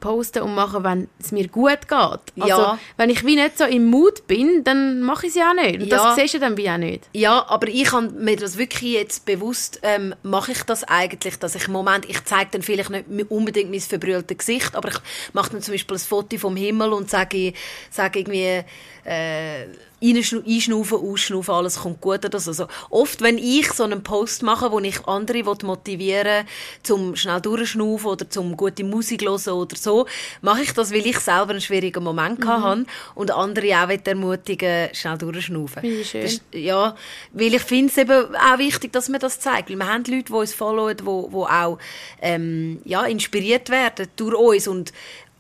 posten 0.00 0.42
und 0.42 0.54
machen, 0.54 0.84
wenn 0.84 1.08
es 1.20 1.32
mir 1.32 1.48
gut 1.48 1.88
geht. 1.88 1.90
Also, 1.90 2.46
Ja. 2.46 2.78
wenn 2.96 3.10
ich 3.10 3.24
wie 3.26 3.36
nicht 3.36 3.58
so 3.58 3.64
im 3.64 3.86
Mut 3.86 4.26
bin, 4.26 4.62
dann 4.64 5.00
mache 5.02 5.26
ich 5.26 5.30
es 5.30 5.36
ja 5.36 5.50
auch 5.50 5.54
nicht. 5.54 5.80
Und 5.82 5.86
Ja. 5.88 5.96
das 6.08 6.16
siehst 6.16 6.34
du 6.34 6.38
dann 6.38 6.56
wie 6.56 6.70
auch 6.70 6.76
nicht. 6.78 7.08
Ja, 7.12 7.44
aber 7.48 7.68
ich 7.68 7.90
habe 7.92 8.10
mir 8.10 8.36
das 8.36 8.56
wirklich 8.58 8.92
jetzt 8.94 9.24
bewusst, 9.24 9.80
ähm, 9.82 10.14
mache 10.22 10.52
ich 10.52 10.62
das 10.62 10.84
eigentlich, 10.84 11.38
dass 11.38 11.54
ich 11.54 11.66
im 11.66 11.72
Moment, 11.72 12.04
ich 12.08 12.24
zeige 12.24 12.50
dann 12.52 12.62
vielleicht 12.62 12.90
nicht 12.90 13.30
unbedingt 13.30 13.70
mein 13.70 13.80
verbrülltes 13.80 14.38
Gesicht, 14.38 14.74
aber 14.76 14.88
ich 14.88 14.98
mache 15.32 15.50
dann 15.52 15.62
zum 15.62 15.74
Beispiel 15.74 15.96
ein 15.96 16.00
Foto 16.00 16.38
vom 16.38 16.56
Himmel 16.56 16.92
und 16.92 17.10
sage, 17.10 17.52
sage 17.90 18.20
irgendwie, 18.20 18.62
äh, 19.04 19.66
einschnaufen, 20.02 20.98
ausschnaufen, 20.98 21.54
alles 21.54 21.80
kommt 21.80 22.00
gut 22.00 22.24
oder 22.24 22.38
so. 22.38 22.50
Also 22.50 22.66
oft, 22.90 23.20
wenn 23.20 23.38
ich 23.38 23.72
so 23.72 23.84
einen 23.84 24.02
Post 24.02 24.42
mache, 24.42 24.70
wo 24.70 24.78
ich 24.80 25.06
andere 25.06 25.44
will 25.44 25.56
motivieren 25.62 26.46
zum 26.82 27.16
schnell 27.16 27.40
durchschnaufen 27.40 28.06
oder 28.06 28.30
zum 28.30 28.56
gute 28.56 28.84
Musik 28.84 29.22
hören 29.22 29.54
oder 29.54 29.76
so, 29.76 30.06
mache 30.40 30.62
ich 30.62 30.72
das, 30.72 30.92
weil 30.92 31.06
ich 31.06 31.18
selber 31.18 31.50
einen 31.50 31.60
schwierigen 31.60 32.02
Moment 32.04 32.40
mhm. 32.40 32.48
hatte 32.48 32.86
und 33.14 33.30
andere 33.30 33.82
auch 33.82 33.88
will 33.88 34.00
ermutigen, 34.04 34.88
schnell 34.92 35.18
durchschnaufen. 35.18 35.82
Ist- 36.24 36.42
ja, 36.52 36.94
weil 37.32 37.54
ich 37.54 37.62
finde 37.62 37.90
es 37.90 37.98
eben 37.98 38.34
auch 38.36 38.58
wichtig, 38.58 38.92
dass 38.92 39.08
man 39.08 39.20
das 39.20 39.40
zeigt. 39.40 39.68
Weil 39.70 39.76
wir 39.76 39.86
haben 39.86 40.04
Leute, 40.04 40.24
die 40.24 40.32
uns 40.32 40.54
followen, 40.54 40.96
die, 40.96 41.02
die 41.02 41.08
auch 41.08 41.78
ähm, 42.22 42.80
ja, 42.84 43.04
inspiriert 43.04 43.70
werden 43.70 44.08
durch 44.16 44.34
uns. 44.34 44.68
Und, 44.68 44.92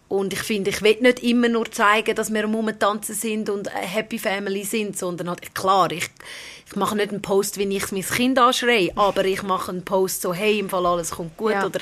und 0.08 0.32
ich 0.32 0.40
finde, 0.40 0.70
ich 0.70 0.80
will 0.80 0.96
nicht 1.00 1.22
immer 1.22 1.48
nur 1.50 1.70
zeigen, 1.70 2.14
dass 2.14 2.32
wir 2.32 2.44
am 2.44 2.52
Momentanzen 2.52 3.14
sind 3.14 3.50
und 3.50 3.68
eine 3.74 3.86
Happy 3.86 4.18
Family 4.18 4.64
sind, 4.64 4.96
sondern 4.98 5.28
halt, 5.28 5.54
klar, 5.54 5.92
ich, 5.92 6.08
ich 6.66 6.76
mache 6.76 6.96
nicht 6.96 7.10
einen 7.10 7.20
Post, 7.20 7.58
wie 7.58 7.76
ich 7.76 7.92
mein 7.92 8.02
Kind 8.02 8.38
anschreie, 8.38 8.90
aber 8.96 9.24
ich 9.26 9.42
mache 9.42 9.70
einen 9.70 9.84
Post 9.84 10.22
so, 10.22 10.32
hey, 10.32 10.60
im 10.60 10.70
Fall 10.70 10.86
alles 10.86 11.10
kommt 11.10 11.36
gut. 11.36 11.52
Ja. 11.52 11.66
Oder, 11.66 11.80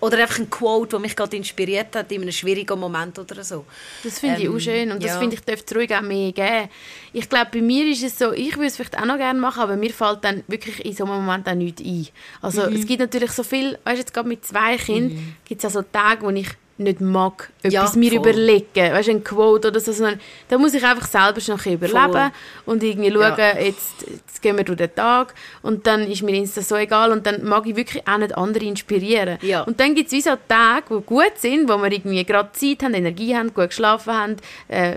oder 0.00 0.18
einfach 0.18 0.38
ein 0.38 0.50
Quote, 0.50 0.90
der 0.90 0.98
mich 1.00 1.16
gerade 1.16 1.34
inspiriert 1.36 1.96
hat 1.96 2.12
in 2.12 2.20
einem 2.22 2.32
schwierigen 2.32 2.78
Moment 2.78 3.18
oder 3.18 3.42
so. 3.42 3.64
Das 4.04 4.18
finde 4.18 4.40
ich 4.42 4.44
Ähm, 4.48 4.54
auch 4.54 4.58
schön 4.60 4.92
und 4.92 5.02
das 5.02 5.12
ja. 5.12 5.18
finde 5.18 5.36
ich, 5.36 5.40
dürfte 5.42 5.74
es 5.74 5.80
ruhig 5.80 5.94
auch 5.94 6.02
mehr 6.02 6.32
geben. 6.32 6.68
Ich 7.14 7.28
glaube, 7.28 7.50
bei 7.54 7.62
mir 7.62 7.86
ist 7.90 8.02
es 8.02 8.18
so, 8.18 8.32
ich 8.32 8.54
würde 8.56 8.66
es 8.66 8.76
vielleicht 8.76 8.98
auch 8.98 9.06
noch 9.06 9.16
gerne 9.16 9.40
machen, 9.40 9.60
aber 9.62 9.76
mir 9.76 9.90
fällt 9.94 10.24
dann 10.24 10.42
wirklich 10.46 10.84
in 10.84 10.94
so 10.94 11.04
einem 11.04 11.24
Moment 11.24 11.48
auch 11.48 11.54
nichts 11.54 11.82
ein. 11.82 12.06
Also 12.42 12.68
Mhm. 12.68 12.76
es 12.76 12.86
gibt 12.86 13.00
natürlich 13.00 13.32
so 13.32 13.42
viel, 13.42 13.78
weißt 13.84 13.96
du, 13.96 14.00
jetzt 14.00 14.12
gerade 14.14 14.28
mit 14.28 14.44
zwei 14.44 14.76
Kindern 14.76 15.36
gibt 15.46 15.58
es 15.58 15.62
ja 15.62 15.70
so 15.70 15.82
Tage, 15.82 16.22
wo 16.22 16.30
ich 16.30 16.48
nicht 16.82 17.00
mag, 17.00 17.50
etwas 17.62 17.94
Ja, 17.94 17.98
mir 17.98 18.12
überlegen, 18.12 18.92
weißt 18.92 19.08
du, 19.08 19.12
ein 19.12 19.24
Quote 19.24 19.68
oder 19.68 19.80
so, 19.80 19.92
sondern 19.92 20.20
da 20.48 20.58
muss 20.58 20.74
ich 20.74 20.84
einfach 20.84 21.06
selber 21.06 21.32
bisschen 21.34 21.72
überleben 21.74 22.12
Voll. 22.12 22.30
und 22.66 22.82
irgendwie 22.82 23.10
schauen, 23.12 23.38
Ja. 23.38 23.58
jetzt, 23.58 24.02
jetzt 24.08 24.42
gehen 24.42 24.56
wir 24.56 24.64
durch 24.64 24.78
den 24.78 24.94
Tag 24.94 25.34
und 25.62 25.86
dann 25.86 26.10
ist 26.10 26.22
mir 26.22 26.34
Insta 26.34 26.62
so 26.62 26.76
egal 26.76 27.12
und 27.12 27.26
dann 27.26 27.44
mag 27.44 27.66
ich 27.66 27.76
wirklich 27.76 28.06
auch 28.06 28.18
nicht 28.18 28.36
andere 28.36 28.64
inspirieren. 28.64 29.38
Ja. 29.42 29.62
Und 29.62 29.80
dann 29.80 29.94
gibt 29.94 30.08
es 30.08 30.12
wie 30.12 30.20
so 30.20 30.32
Tage, 30.48 30.84
die 30.98 31.02
gut 31.04 31.32
sind, 31.36 31.68
wo 31.68 31.76
wir 31.78 31.90
irgendwie 31.92 32.24
gerade 32.24 32.50
Zeit 32.52 32.82
haben, 32.82 32.94
Energie 32.94 33.34
haben, 33.36 33.54
gut 33.54 33.68
geschlafen 33.68 34.12
haben, 34.12 34.36
äh, 34.68 34.96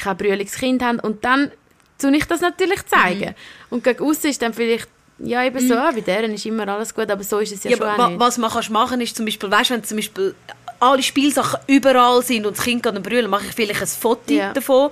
kein 0.00 0.16
brülliges 0.16 0.54
Kind 0.54 0.82
haben 0.82 0.98
und 1.00 1.24
dann 1.24 1.50
tue 1.98 2.14
ich 2.16 2.24
das 2.26 2.40
natürlich 2.40 2.84
zeigen. 2.86 3.30
Mhm. 3.30 3.34
Und 3.70 3.84
gegen 3.84 4.04
aussen 4.04 4.28
ist 4.30 4.42
dann 4.42 4.52
vielleicht 4.54 4.88
ja, 5.18 5.42
eben 5.44 5.66
so, 5.66 5.74
ah, 5.74 5.92
bei 5.94 6.02
deren 6.02 6.34
ist 6.34 6.44
immer 6.44 6.68
alles 6.68 6.94
gut, 6.94 7.10
aber 7.10 7.22
so 7.24 7.38
ist 7.38 7.50
es 7.50 7.64
ja, 7.64 7.70
Ja, 7.70 7.76
schon 7.78 7.86
aber 7.86 8.08
nicht. 8.08 8.20
was 8.20 8.36
man 8.36 8.50
kannst 8.50 8.68
machen 8.68 9.00
ist 9.00 9.16
zum 9.16 9.24
Beispiel, 9.24 9.50
weißt, 9.50 9.70
wenn 9.70 9.82
zum 9.82 9.96
Beispiel 9.96 10.34
alle 10.80 11.02
Spielsachen 11.02 11.60
überall 11.66 12.22
sind 12.22 12.46
und 12.46 12.56
das 12.56 12.64
Kind 12.64 12.82
geht 12.82 13.02
brüllen, 13.02 13.30
mache 13.30 13.46
ich 13.46 13.52
vielleicht 13.54 13.80
ein 13.80 13.86
Foto 13.86 14.32
Ja. 14.32 14.52
davon 14.52 14.90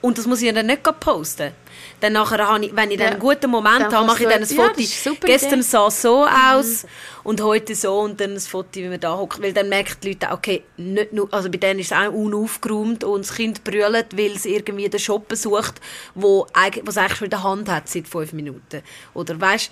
und 0.00 0.18
das 0.18 0.26
muss 0.26 0.42
ich 0.42 0.52
dann 0.52 0.66
nicht 0.66 0.82
posten. 1.00 1.52
Dann 2.00 2.14
nachher 2.14 2.46
habe 2.48 2.64
ich, 2.64 2.74
wenn 2.74 2.90
ich 2.90 2.98
dann 2.98 3.06
Ja. 3.06 3.10
einen 3.12 3.20
guten 3.20 3.48
Moment 3.50 3.80
Dann 3.80 3.94
habe, 3.94 4.06
mache 4.06 4.24
ich 4.24 4.28
dann 4.28 4.42
ein 4.42 4.48
ja, 4.48 4.62
Foto. 4.64 4.82
super 4.82 5.26
Gestern 5.26 5.48
Idee. 5.50 5.56
Mhm. 5.58 5.62
sah 5.62 5.86
es 5.86 6.02
so 6.02 6.26
aus 6.26 6.86
und 7.22 7.40
heute 7.40 7.74
so 7.76 8.00
und 8.00 8.20
dann 8.20 8.32
ein 8.32 8.40
Foto, 8.40 8.68
wie 8.74 8.88
man 8.88 8.98
da 8.98 9.16
hockt. 9.16 9.40
Weil 9.40 9.52
dann 9.52 9.68
merken 9.68 9.94
die 10.02 10.08
Leute, 10.08 10.28
okay, 10.32 10.64
nicht 10.76 11.12
nur, 11.12 11.32
also 11.32 11.48
bei 11.48 11.58
denen 11.58 11.78
ist 11.78 11.92
es 11.92 11.96
auch 11.96 12.10
unaufgeräumt 12.12 13.04
und 13.04 13.20
das 13.24 13.34
Kind 13.36 13.62
brüllt, 13.62 14.16
weil 14.18 14.32
es 14.32 14.44
irgendwie 14.44 14.88
den 14.88 14.98
Shop 15.00 15.28
besucht, 15.28 15.74
wo 16.16 16.46
eigentlich, 16.52 16.84
was 16.86 16.98
eigentlich 16.98 17.18
schon 17.18 17.26
in 17.26 17.30
der 17.30 17.42
Hand 17.44 17.68
hat 17.68 17.88
seit 17.88 18.08
fünf 18.08 18.32
Minuten. 18.32 18.82
Oder 19.14 19.40
weißt 19.40 19.70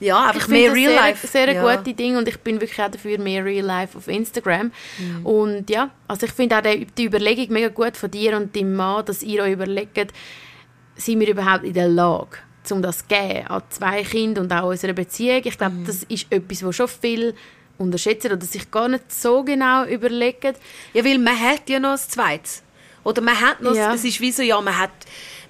ja, 0.00 0.24
ich 0.24 0.28
einfach 0.28 0.48
finde 0.48 0.60
mehr 0.60 0.68
das 0.70 0.76
Real 0.76 0.92
sehr, 0.92 1.00
Life. 1.00 1.26
sehr 1.26 1.52
ja. 1.52 1.76
gute 1.76 1.94
Ding 1.94 2.16
und 2.16 2.28
ich 2.28 2.38
bin 2.40 2.60
wirklich 2.60 2.80
auch 2.80 2.90
dafür 2.90 3.18
mehr 3.18 3.44
Real 3.44 3.64
Life 3.64 3.96
auf 3.96 4.08
Instagram. 4.08 4.72
Mhm. 4.98 5.26
Und 5.26 5.70
ja, 5.70 5.90
also 6.08 6.26
ich 6.26 6.32
finde 6.32 6.58
auch 6.58 6.62
die, 6.62 7.04
Überlegung 7.04 7.52
mega 7.52 7.68
gut 7.68 7.96
von 7.96 8.10
dir 8.10 8.36
und 8.36 8.54
deinem 8.54 8.74
Mann, 8.74 9.04
dass 9.04 9.22
ihr 9.22 9.42
euch 9.42 9.52
überlegt, 9.52 10.12
sind 10.96 11.20
wir 11.20 11.28
überhaupt 11.28 11.64
in 11.64 11.74
der 11.74 11.88
Lage, 11.88 12.38
um 12.70 12.82
das 12.82 12.98
zu 12.98 13.04
geben 13.08 13.46
an 13.48 13.62
zwei 13.68 14.02
Kinder 14.02 14.40
und 14.40 14.52
auch 14.52 14.68
unserer 14.68 14.92
Beziehung. 14.94 15.42
Ich 15.44 15.58
glaube, 15.58 15.74
Mhm. 15.74 15.84
das 15.86 16.02
ist 16.04 16.26
etwas, 16.30 16.64
was 16.64 16.76
schon 16.76 16.88
viel 16.88 17.34
unterschätzen 17.78 18.32
oder 18.32 18.46
sich 18.46 18.70
gar 18.70 18.88
nicht 18.88 19.12
so 19.12 19.44
genau 19.44 19.84
überlegen. 19.84 20.54
Ja, 20.94 21.04
weil 21.04 21.18
man 21.18 21.38
hat 21.38 21.68
ja 21.68 21.78
noch 21.78 21.90
ein 21.92 21.98
zweites. 21.98 22.62
Oder 23.06 23.22
man 23.22 23.40
hat 23.40 23.60
noch, 23.60 23.72
Ja. 23.74 23.94
es 23.94 24.04
ist 24.04 24.20
wie 24.20 24.32
so, 24.32 24.42
ja, 24.42 24.60
man 24.60 24.76
hat, 24.76 24.90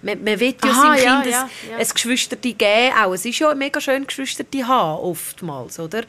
man, 0.02 0.22
man 0.22 0.38
will 0.38 0.54
ja 0.62 0.70
Aha, 0.70 0.82
seinem 0.94 1.04
ja, 1.04 1.20
Kind 1.22 1.32
ja, 1.32 1.48
ein, 1.72 1.80
ein 1.80 1.88
Geschwisterte 1.88 2.52
geben, 2.52 2.92
auch. 3.02 3.14
Es 3.14 3.25
ist 3.25 3.38
ja 3.38 3.54
mega 3.54 3.80
schön, 3.80 4.06
Geschwisterte 4.06 4.66
haben, 4.68 5.00
oftmals, 5.02 5.80
oder? 5.80 6.02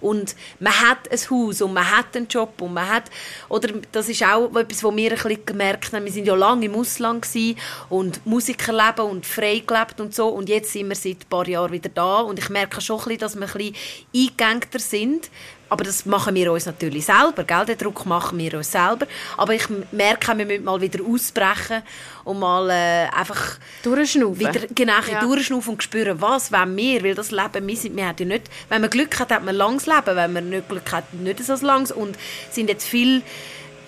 Und 0.00 0.34
man 0.60 0.72
hat 0.72 1.10
ein 1.12 1.18
Haus 1.30 1.60
und 1.60 1.74
man 1.74 1.94
hat 1.94 2.16
einen 2.16 2.26
Job 2.26 2.58
und 2.62 2.72
man 2.72 2.88
hat, 2.88 3.10
oder 3.50 3.68
das 3.92 4.08
ist 4.08 4.22
auch 4.22 4.46
etwas, 4.56 4.82
was 4.82 4.96
wir 4.96 5.10
ein 5.12 5.18
bisschen 5.18 5.44
gemerkt 5.44 5.92
haben, 5.92 6.06
wir 6.06 6.12
sind 6.12 6.26
ja 6.26 6.34
lange 6.34 6.64
im 6.64 6.74
Ausland 6.74 7.20
gewesen 7.20 7.58
und 7.90 8.24
Musikerleben 8.24 9.04
und 9.04 9.26
frei 9.26 9.62
gelebt 9.66 10.00
und 10.00 10.14
so 10.14 10.28
und 10.28 10.48
jetzt 10.48 10.72
sind 10.72 10.88
wir 10.88 10.96
seit 10.96 11.18
ein 11.24 11.28
paar 11.28 11.46
Jahren 11.46 11.70
wieder 11.70 11.90
da 11.90 12.20
und 12.20 12.38
ich 12.38 12.48
merke 12.48 12.80
schon 12.80 12.96
ein 12.98 13.04
bisschen, 13.04 13.18
dass 13.18 13.34
wir 13.36 13.42
ein 13.46 13.52
bisschen 13.52 13.76
eingängter 14.16 14.78
sind, 14.78 15.30
aber 15.74 15.82
das 15.82 16.06
machen 16.06 16.36
wir 16.36 16.52
uns 16.52 16.66
natürlich 16.66 17.04
selber, 17.06 17.42
gell? 17.42 17.64
Den 17.66 17.76
Druck 17.78 18.06
machen 18.06 18.38
wir 18.38 18.54
uns 18.54 18.70
selber. 18.70 19.06
Aber 19.36 19.54
ich 19.54 19.64
merke, 19.90 20.38
wir 20.38 20.46
müssen 20.46 20.62
mal 20.62 20.80
wieder 20.80 21.04
ausbrechen 21.04 21.82
und 22.22 22.38
mal 22.38 22.70
äh, 22.70 23.08
einfach 23.12 23.58
Durchschnaufen. 23.82 24.38
wieder 24.38 24.60
genau, 24.72 25.00
Ja. 25.10 25.18
durchschnaufen 25.18 25.72
und 25.72 25.82
spüren, 25.82 26.20
was 26.20 26.52
wollen 26.52 26.76
wir, 26.76 27.02
weil 27.02 27.16
das 27.16 27.32
Leben, 27.32 27.66
wir, 27.66 27.76
sind, 27.76 27.96
wir 27.96 28.06
haben 28.06 28.16
ja 28.20 28.24
nicht, 28.24 28.44
wenn 28.68 28.82
man 28.82 28.88
Glück 28.90 29.18
hat, 29.18 29.32
hat 29.32 29.44
man 29.44 29.56
langes 29.56 29.86
Leben, 29.86 30.14
wenn 30.14 30.32
man 30.32 30.48
nicht 30.48 30.68
Glück 30.68 30.92
hat, 30.92 31.12
nicht 31.12 31.44
so 31.44 31.54
langes 31.66 31.90
und 31.90 32.16
sind 32.52 32.68
jetzt 32.68 32.86
viele 32.86 33.22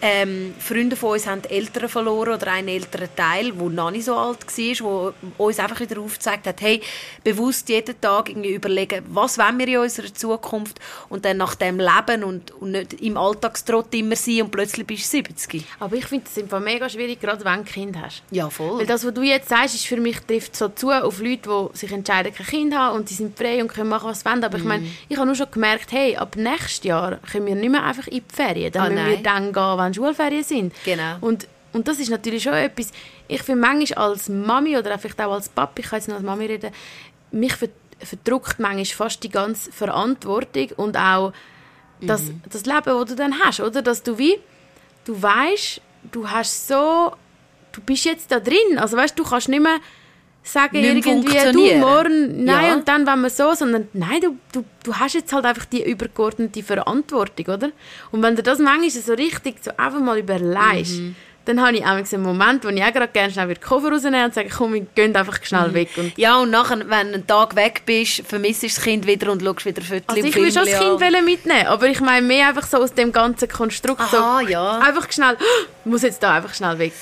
ähm, 0.03 0.55
Freunde 0.59 0.95
von 0.97 1.13
uns 1.13 1.27
haben 1.27 1.43
Eltern 1.45 1.89
verloren 1.89 2.35
oder 2.35 2.53
einen 2.53 2.69
älteren 2.69 3.09
Teil, 3.17 3.53
der 3.53 3.69
noch 3.71 3.91
nicht 3.91 4.05
so 4.05 4.15
alt 4.15 4.39
war, 4.47 5.15
der 5.23 5.41
uns 5.41 5.59
einfach 5.59 5.81
wieder 5.81 6.01
aufgezeigt 6.01 6.47
hat, 6.47 6.61
hey, 6.61 6.81
bewusst 7.25 7.69
jeden 7.69 8.01
Tag 8.01 8.29
irgendwie 8.29 8.55
überlegen, 8.55 9.05
was 9.09 9.39
wollen 9.39 9.59
wir 9.59 9.69
in 9.69 9.79
unserer 9.79 10.13
Zukunft 10.13 10.79
und 11.09 11.25
dann 11.25 11.39
nach 11.39 11.55
dem 11.55 11.79
leben 11.81 12.25
und, 12.25 12.51
und 12.53 12.73
nicht 12.73 12.95
im 13.01 13.17
Alltagstrott 13.17 13.95
immer 13.95 14.17
sein 14.17 14.43
und 14.43 14.51
plötzlich 14.51 14.87
bist 14.87 15.05
du 15.13 15.17
70. 15.19 15.65
Aber 15.81 15.97
ich 15.97 16.07
finde 16.07 16.27
es 16.31 16.43
einfach 16.43 16.61
mega 16.61 16.89
schwierig, 16.89 17.21
gerade 17.21 17.39
wenn 17.45 17.53
du 17.55 17.59
ein 17.61 17.65
Kind 17.65 17.97
hast. 18.01 18.23
Ja, 18.31 18.51
voll. 18.51 18.79
Weil 18.81 18.87
das, 18.87 19.05
was 19.05 19.15
du 19.15 19.23
jetzt 19.23 19.49
sagst, 19.49 19.75
ist 19.75 19.87
für 19.87 19.97
mich 19.97 20.19
trifft 20.21 20.57
so 20.57 20.69
zu 20.69 20.91
auf 20.91 21.21
Leute, 21.21 21.49
die 21.73 21.79
sich 21.79 21.91
entscheiden, 21.93 22.35
kein 22.35 22.47
Kind 22.47 22.73
zu 22.73 22.79
haben 22.79 22.97
und 22.97 23.09
sie 23.09 23.15
sind 23.15 23.37
frei 23.37 23.61
und 23.63 23.69
können 23.69 23.89
machen, 23.89 24.09
was 24.11 24.21
sie 24.21 24.27
wollen. 24.27 24.45
Aber 24.45 24.57
ich 24.59 24.63
Mhm. 24.63 24.69
meine, 24.69 24.87
ich 25.09 25.17
habe 25.17 25.27
nur 25.27 25.35
schon 25.35 25.51
gemerkt, 25.51 25.93
hey, 25.93 26.17
ab 26.17 26.37
nächstes 26.37 26.85
Jahr 26.85 27.17
können 27.33 27.47
wir 27.47 27.55
nicht 27.55 27.71
mehr 27.71 27.83
einfach 27.85 28.07
in 28.09 28.23
die 28.29 28.35
Ferien. 28.35 28.73
Dann 28.73 28.83
Ah, 28.83 28.91
müssen 28.91 29.07
wir 29.07 29.15
nein. 29.15 29.23
dann 29.23 29.53
gehen, 29.53 29.77
wenn 29.87 29.95
Schulferien 29.95 30.45
sind. 30.45 30.75
Genau. 30.85 31.17
Und, 31.21 31.49
und 31.73 31.89
das 31.89 31.99
ist 31.99 32.11
natürlich 32.11 32.43
schon 32.43 32.55
etwas, 32.55 32.91
ich 33.29 33.43
finde 33.43 33.61
manchmal 33.63 34.11
als 34.11 34.29
Mami 34.29 34.77
oder 34.77 34.99
vielleicht 34.99 35.21
auch 35.21 35.33
als 35.33 35.49
Papi, 35.49 35.83
ich 35.83 35.89
kann 35.89 35.99
jetzt 35.99 36.09
nur 36.09 36.17
als 36.17 36.27
Mami 36.27 36.47
reden, 36.47 36.73
mich 37.31 37.55
ver 37.55 37.69
verdrückt 37.99 38.59
manchmal 38.59 38.85
fast 38.85 39.23
die 39.23 39.31
ganze 39.31 39.73
Verantwortung 39.73 40.69
und 40.77 40.99
auch 40.99 41.33
das, 42.03 42.23
Mhm. 42.25 42.43
das 42.51 42.67
Leben, 42.67 42.83
das 42.85 43.05
du 43.09 43.15
dann 43.17 43.41
hast, 43.41 43.61
oder? 43.61 43.81
Dass 43.81 44.03
du 44.03 44.19
wie, 44.19 44.39
du 45.07 45.21
weißt, 45.23 45.81
du 46.13 46.29
hast 46.29 46.69
so, 46.69 47.13
du 47.73 47.81
bist 47.81 48.05
jetzt 48.05 48.31
da 48.31 48.39
drin, 48.39 48.77
also 48.79 48.99
weißt, 48.99 49.19
du 49.19 49.25
kannst 49.25 49.49
nicht 49.49 49.63
mehr 49.63 49.79
sagen 50.47 50.77
irgendwie, 50.77 51.53
du 51.53 51.77
morgen, 51.79 52.45
nein 52.45 52.67
Ja. 52.69 52.75
und 52.75 52.87
dann 52.89 53.07
wenn 53.07 53.21
wir 53.21 53.31
so, 53.31 53.53
sondern 53.55 53.89
nein, 53.93 54.21
du, 54.21 54.37
du, 54.53 54.65
du 54.85 54.95
hast 54.95 55.15
jetzt 55.15 55.33
halt 55.33 55.45
einfach 55.45 55.65
die 55.65 55.83
übergeordnete 55.89 56.63
Verantwortung, 56.63 57.47
oder? 57.55 57.71
Und 58.13 58.23
wenn 58.23 58.37
du 58.37 58.43
das 58.43 58.59
manchmal 58.59 58.91
so 58.91 59.13
richtig 59.15 59.57
so 59.63 59.71
einfach 59.77 60.01
mal 60.01 60.19
überlegst, 60.19 60.99
Mhm. 61.01 61.17
dann 61.47 61.61
habe 61.65 61.77
ich 61.77 61.85
auch 61.85 61.91
einen 61.91 62.23
Moment, 62.23 62.65
wo 62.65 62.69
ich 62.69 62.83
auch 62.83 62.93
gerade 62.93 63.09
gerne 63.09 63.33
schnell 63.33 63.49
wieder 63.49 63.61
den 63.61 63.67
Koffer 63.69 63.91
rausnehme 63.93 64.25
und 64.25 64.35
sage, 64.35 64.49
komm, 64.57 64.75
wir 64.75 64.81
gehen 64.95 65.15
einfach 65.15 65.45
schnell 65.45 65.73
weg. 65.75 65.91
Und 65.97 66.17
Ja, 66.19 66.39
und 66.39 66.51
nachher, 66.51 66.79
wenn 66.79 67.09
du 67.09 67.15
einen 67.15 67.27
Tag 67.27 67.55
weg 67.57 67.83
bist, 67.87 68.23
vermisst 68.27 68.63
du 68.63 68.67
das 68.69 68.81
Kind 68.81 69.07
wieder 69.07 69.31
und 69.31 69.43
schaust 69.43 69.65
wieder 69.67 69.83
Fotos 69.83 70.03
also 70.09 70.27
ich 70.27 70.35
will 70.35 70.53
schon 70.53 70.65
das 70.65 70.79
Kind 70.81 71.03
an. 71.03 71.25
mitnehmen, 71.25 71.67
aber 71.69 71.87
ich 71.89 72.01
meine 72.01 72.27
mehr 72.27 72.49
einfach 72.49 72.67
so 72.67 72.79
aus 72.79 72.95
dem 72.95 73.13
ganzen 73.13 73.49
Konstrukt. 73.49 74.01
Aha, 74.01 74.41
so, 74.43 74.49
ja. 74.49 74.79
Einfach 74.79 75.11
schnell, 75.13 75.37
muss 75.85 76.03
jetzt 76.03 76.23
da 76.23 76.35
einfach 76.35 76.55
schnell 76.55 76.79
weg. 76.79 76.93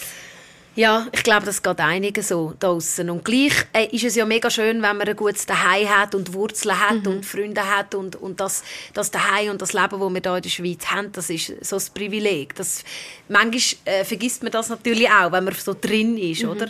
Ja, 0.76 1.06
ich 1.12 1.22
glaube, 1.22 1.46
das 1.46 1.62
geht 1.62 1.78
einigen 1.78 2.22
so 2.22 2.52
da 2.58 2.68
draussen. 2.68 3.08
Und 3.08 3.24
gleich 3.24 3.52
äh, 3.72 3.86
ist 3.94 4.04
es 4.04 4.16
ja 4.16 4.26
mega 4.26 4.50
schön, 4.50 4.82
wenn 4.82 4.96
man 4.96 5.06
ein 5.06 5.14
gutes 5.14 5.46
Daheim 5.46 5.88
hat 5.88 6.16
und 6.16 6.32
Wurzeln 6.32 6.78
hat 6.78 7.06
und 7.06 7.24
Freunde 7.24 7.62
hat 7.64 7.94
und, 7.94 8.16
und 8.16 8.40
das, 8.40 8.64
das 8.92 9.12
Daheim 9.12 9.50
und 9.50 9.62
das 9.62 9.72
Leben, 9.72 10.00
das 10.00 10.00
wir 10.00 10.20
hier 10.20 10.36
in 10.36 10.42
der 10.42 10.48
Schweiz 10.48 10.86
haben, 10.86 11.12
das 11.12 11.30
ist 11.30 11.64
so 11.64 11.76
ein 11.76 11.82
Privileg. 11.94 12.56
Das, 12.56 12.82
manchmal 13.28 13.60
äh, 13.84 14.04
vergisst 14.04 14.42
man 14.42 14.50
das 14.50 14.68
natürlich 14.68 15.08
auch, 15.08 15.30
wenn 15.30 15.44
man 15.44 15.54
so 15.54 15.76
drin 15.80 16.18
ist, 16.18 16.44
oder? 16.44 16.68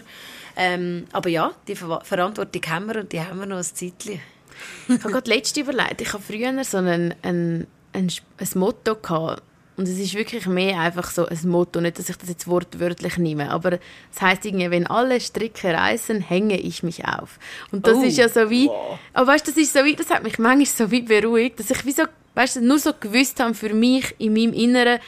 Ähm, 0.57 1.07
aber 1.13 1.31
ja, 1.31 1.53
die 1.67 1.75
Ver 1.75 2.01
Verantwortung 2.05 2.63
haben 2.69 2.87
wir 2.87 3.01
und 3.01 3.13
die 3.13 3.21
haben 3.21 3.41
wir 3.41 3.47
noch 3.47 3.57
ein 3.57 3.65
Zeitchen. 3.65 4.21
Ich 4.87 5.01
habe 5.03 5.13
gerade 5.13 5.31
letzte 5.31 5.61
überlegt, 5.61 6.01
ich 6.01 6.13
habe 6.13 6.23
früher 6.23 6.63
so 6.63 6.77
ein, 6.77 7.15
ein, 7.23 7.67
ein, 7.93 8.13
ein 8.39 8.49
Motto 8.55 8.95
gehabt. 8.97 9.43
Und 9.77 9.89
es 9.89 9.99
ist 9.99 10.15
wirklich 10.15 10.47
mehr 10.47 10.79
einfach 10.79 11.11
so 11.11 11.27
ein 11.27 11.39
Motto, 11.49 11.81
nicht, 11.81 11.99
dass 11.99 12.09
ich 12.09 12.17
das 12.17 12.29
jetzt 12.29 12.47
wortwörtlich 12.47 13.19
nehme, 13.19 13.51
aber 13.51 13.79
es 14.13 14.21
heißt 14.23 14.45
irgendwie, 14.45 14.71
wenn 14.71 14.87
alle 14.87 15.21
Stricke 15.21 15.75
reißen, 15.75 16.21
hänge 16.21 16.59
ich 16.61 16.85
mich 16.85 17.05
auf. 17.05 17.41
Und 17.73 17.85
das 17.87 17.97
Oh, 17.97 18.03
ist 18.05 18.17
ja 18.17 18.29
so 18.29 18.51
wie, 18.51 18.69
wow. 18.69 18.99
aber 19.13 19.27
weißt, 19.33 19.49
das 19.49 19.57
ist 19.57 19.73
so 19.73 19.85
wie, 19.85 19.97
das 19.97 20.11
hat 20.11 20.23
mich 20.23 20.39
manchmal 20.39 20.67
so 20.67 20.91
wie 20.93 21.03
beruhigt, 21.03 21.59
dass 21.59 21.71
ich 21.71 21.85
wie 21.85 21.91
so, 21.91 22.05
weißt, 22.37 22.61
nur 22.61 22.79
so 22.79 22.93
gewusst 22.99 23.41
habe 23.41 23.55
für 23.55 23.75
mich 23.75 24.15
in 24.19 24.33
meinem 24.35 24.53
Inneren, 24.53 25.01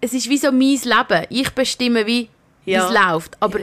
es 0.00 0.12
ist 0.12 0.28
wie 0.28 0.38
so 0.38 0.52
mein 0.52 0.60
Leben. 0.82 1.26
Ich 1.28 1.50
bestimme, 1.50 2.06
wie 2.06 2.28
Ja. 2.64 2.86
es 2.86 2.94
läuft. 2.94 3.36
Aber 3.40 3.58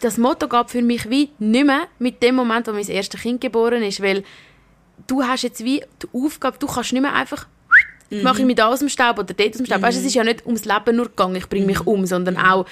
das 0.00 0.16
Motto 0.16 0.48
gab 0.48 0.70
für 0.70 0.82
mich 0.82 1.08
wie 1.10 1.28
nicht 1.38 1.66
mehr 1.66 1.82
mit 1.98 2.22
dem 2.22 2.34
Moment, 2.34 2.66
wo 2.66 2.72
mein 2.72 2.88
erstes 2.88 3.20
Kind 3.20 3.40
geboren 3.42 3.82
ist, 3.82 4.02
weil 4.02 4.24
du 5.06 5.22
hast 5.22 5.42
jetzt 5.42 5.62
wie 5.62 5.82
die 6.02 6.08
Aufgabe, 6.14 6.56
du 6.58 6.66
kannst 6.66 6.92
nicht 6.94 7.02
mehr 7.02 7.14
einfach 7.14 7.46
Mhm. 8.10 8.22
mache 8.22 8.40
ich 8.40 8.46
mich 8.46 8.56
da 8.56 8.68
aus 8.68 8.78
dem 8.80 8.88
Staub 8.88 9.18
oder 9.18 9.34
dort 9.34 9.50
aus 9.50 9.56
dem 9.56 9.66
Staub. 9.66 9.82
Weißt, 9.82 9.98
es 9.98 10.04
ist 10.04 10.14
ja 10.14 10.24
nicht 10.24 10.44
ums 10.46 10.64
Leben 10.64 10.96
nur 10.96 11.06
gegangen, 11.06 11.36
ich 11.36 11.48
bringe 11.48 11.62
Mhm. 11.64 11.70
mich 11.72 11.86
um, 11.86 12.06
sondern 12.06 12.36
auch, 12.36 12.66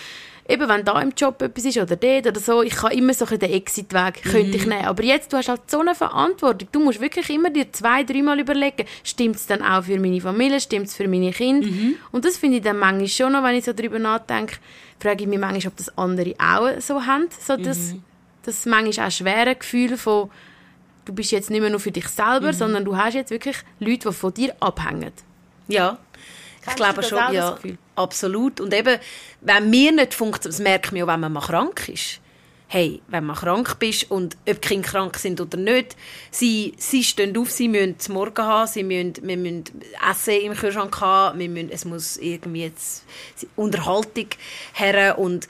eben 0.49 0.69
wenn 0.69 0.85
da 0.85 1.01
im 1.01 1.13
Job 1.17 1.41
etwas 1.43 1.65
ist 1.65 1.79
oder 1.79 1.97
dort 1.97 2.27
oder 2.27 2.39
so, 2.41 2.63
ich 2.63 2.75
kann 2.77 2.93
immer 2.93 3.15
so 3.15 3.25
den 3.25 3.51
Exit-Weg, 3.51 4.25
Mhm. 4.25 4.31
könnte 4.31 4.57
ich 4.59 4.67
nehmen. 4.67 4.85
Aber 4.85 5.03
jetzt, 5.03 5.33
du 5.33 5.37
hast 5.39 5.49
halt 5.49 5.63
so 5.71 5.81
eine 5.81 5.95
Verantwortung. 5.95 6.69
Du 6.71 6.81
musst 6.81 7.01
wirklich 7.01 7.31
immer 7.31 7.49
dir 7.51 7.73
zwei, 7.73 8.05
dreimal 8.05 8.39
überlegen, 8.39 8.85
stimmt 9.03 9.37
es 9.37 9.47
dann 9.47 9.63
auch 9.63 9.85
für 9.85 9.99
meine 9.99 10.21
Familie, 10.21 10.61
stimmt 10.61 10.89
es 10.89 10.95
für 10.95 11.09
meine 11.09 11.33
Kinder? 11.33 11.67
Mhm. 11.67 11.95
Und 12.13 12.25
das 12.25 12.37
finde 12.37 12.59
ich 12.59 12.63
dann 12.63 12.79
manchmal 12.79 13.09
schon 13.09 13.33
noch, 13.33 13.43
wenn 13.43 13.55
ich 13.57 13.65
so 13.65 13.73
darüber 13.73 13.99
nachdenke, 13.99 14.57
frage 15.01 15.23
ich 15.25 15.29
mich 15.29 15.39
manchmal, 15.39 15.73
ob 15.73 15.77
das 15.79 15.97
andere 15.99 16.35
auch 16.39 16.81
so 16.81 17.05
haben. 17.07 17.27
So 17.41 17.57
das, 17.57 17.93
Mhm. 17.95 18.03
das 18.45 18.67
manchmal 18.67 19.07
auch 19.09 19.11
schwere 19.11 19.55
Gefühl 19.55 19.97
von, 19.97 20.31
du 21.05 21.13
bist 21.13 21.31
jetzt 21.33 21.51
nicht 21.51 21.61
mehr 21.61 21.71
nur 21.71 21.81
für 21.81 21.91
dich 21.93 22.09
selber, 22.09 22.49
Mhm. 22.49 22.53
sondern 22.53 22.85
du 22.85 22.97
hast 22.97 23.15
jetzt 23.15 23.31
wirklich 23.31 23.57
Leute, 23.79 24.09
die 24.09 24.15
von 24.15 24.33
dir 24.35 24.55
abhängen. 24.61 25.13
Ja, 25.69 25.99
ich 26.61 26.65
Kennst 26.65 26.77
glaube 26.77 26.95
du 26.95 27.01
das 27.03 27.11
schon, 27.11 27.19
auch, 27.19 27.33
ja, 27.33 27.59
absolut. 27.97 28.61
Und 28.61 28.73
eben, 28.75 28.99
wenn 29.41 29.71
mir 29.71 29.93
nicht 29.93 30.15
funktioniert, 30.15 30.55
das 30.55 30.63
merkt 30.63 30.93
man 30.93 30.99
ja, 31.01 31.07
wenn 31.07 31.21
man 31.21 31.33
mal 31.33 31.41
krank 31.41 31.89
ist. 31.89 32.21
Hey, 32.67 33.03
wenn 33.09 33.25
man 33.27 33.37
krank 33.37 33.79
bist 33.79 34.11
und 34.11 34.37
ob 34.49 34.61
die 34.61 34.69
Kinder 34.69 34.89
krank 34.89 35.17
sind 35.19 35.41
oder 35.41 35.59
nicht, 35.59 35.95
sie, 36.31 36.73
sie 36.79 37.05
stehen 37.05 37.37
auf, 37.37 37.51
sie 37.51 37.69
müssen 37.69 37.99
zum 38.01 38.15
Morgen 38.15 38.43
haben, 38.43 38.67
sie 38.67 38.83
müssen, 38.83 39.15
wir 39.23 39.37
müssen 39.37 39.65
Essen 40.11 40.41
im 40.41 40.55
Kühlschrank 40.55 40.99
haben, 41.01 41.39
wir 41.39 41.49
müssen, 41.49 41.71
es 41.71 41.85
muss 41.85 42.17
irgendwie 42.17 42.63
jetzt 42.63 43.05
Unterhaltung 43.55 44.27
her 44.73 45.19
und 45.19 45.47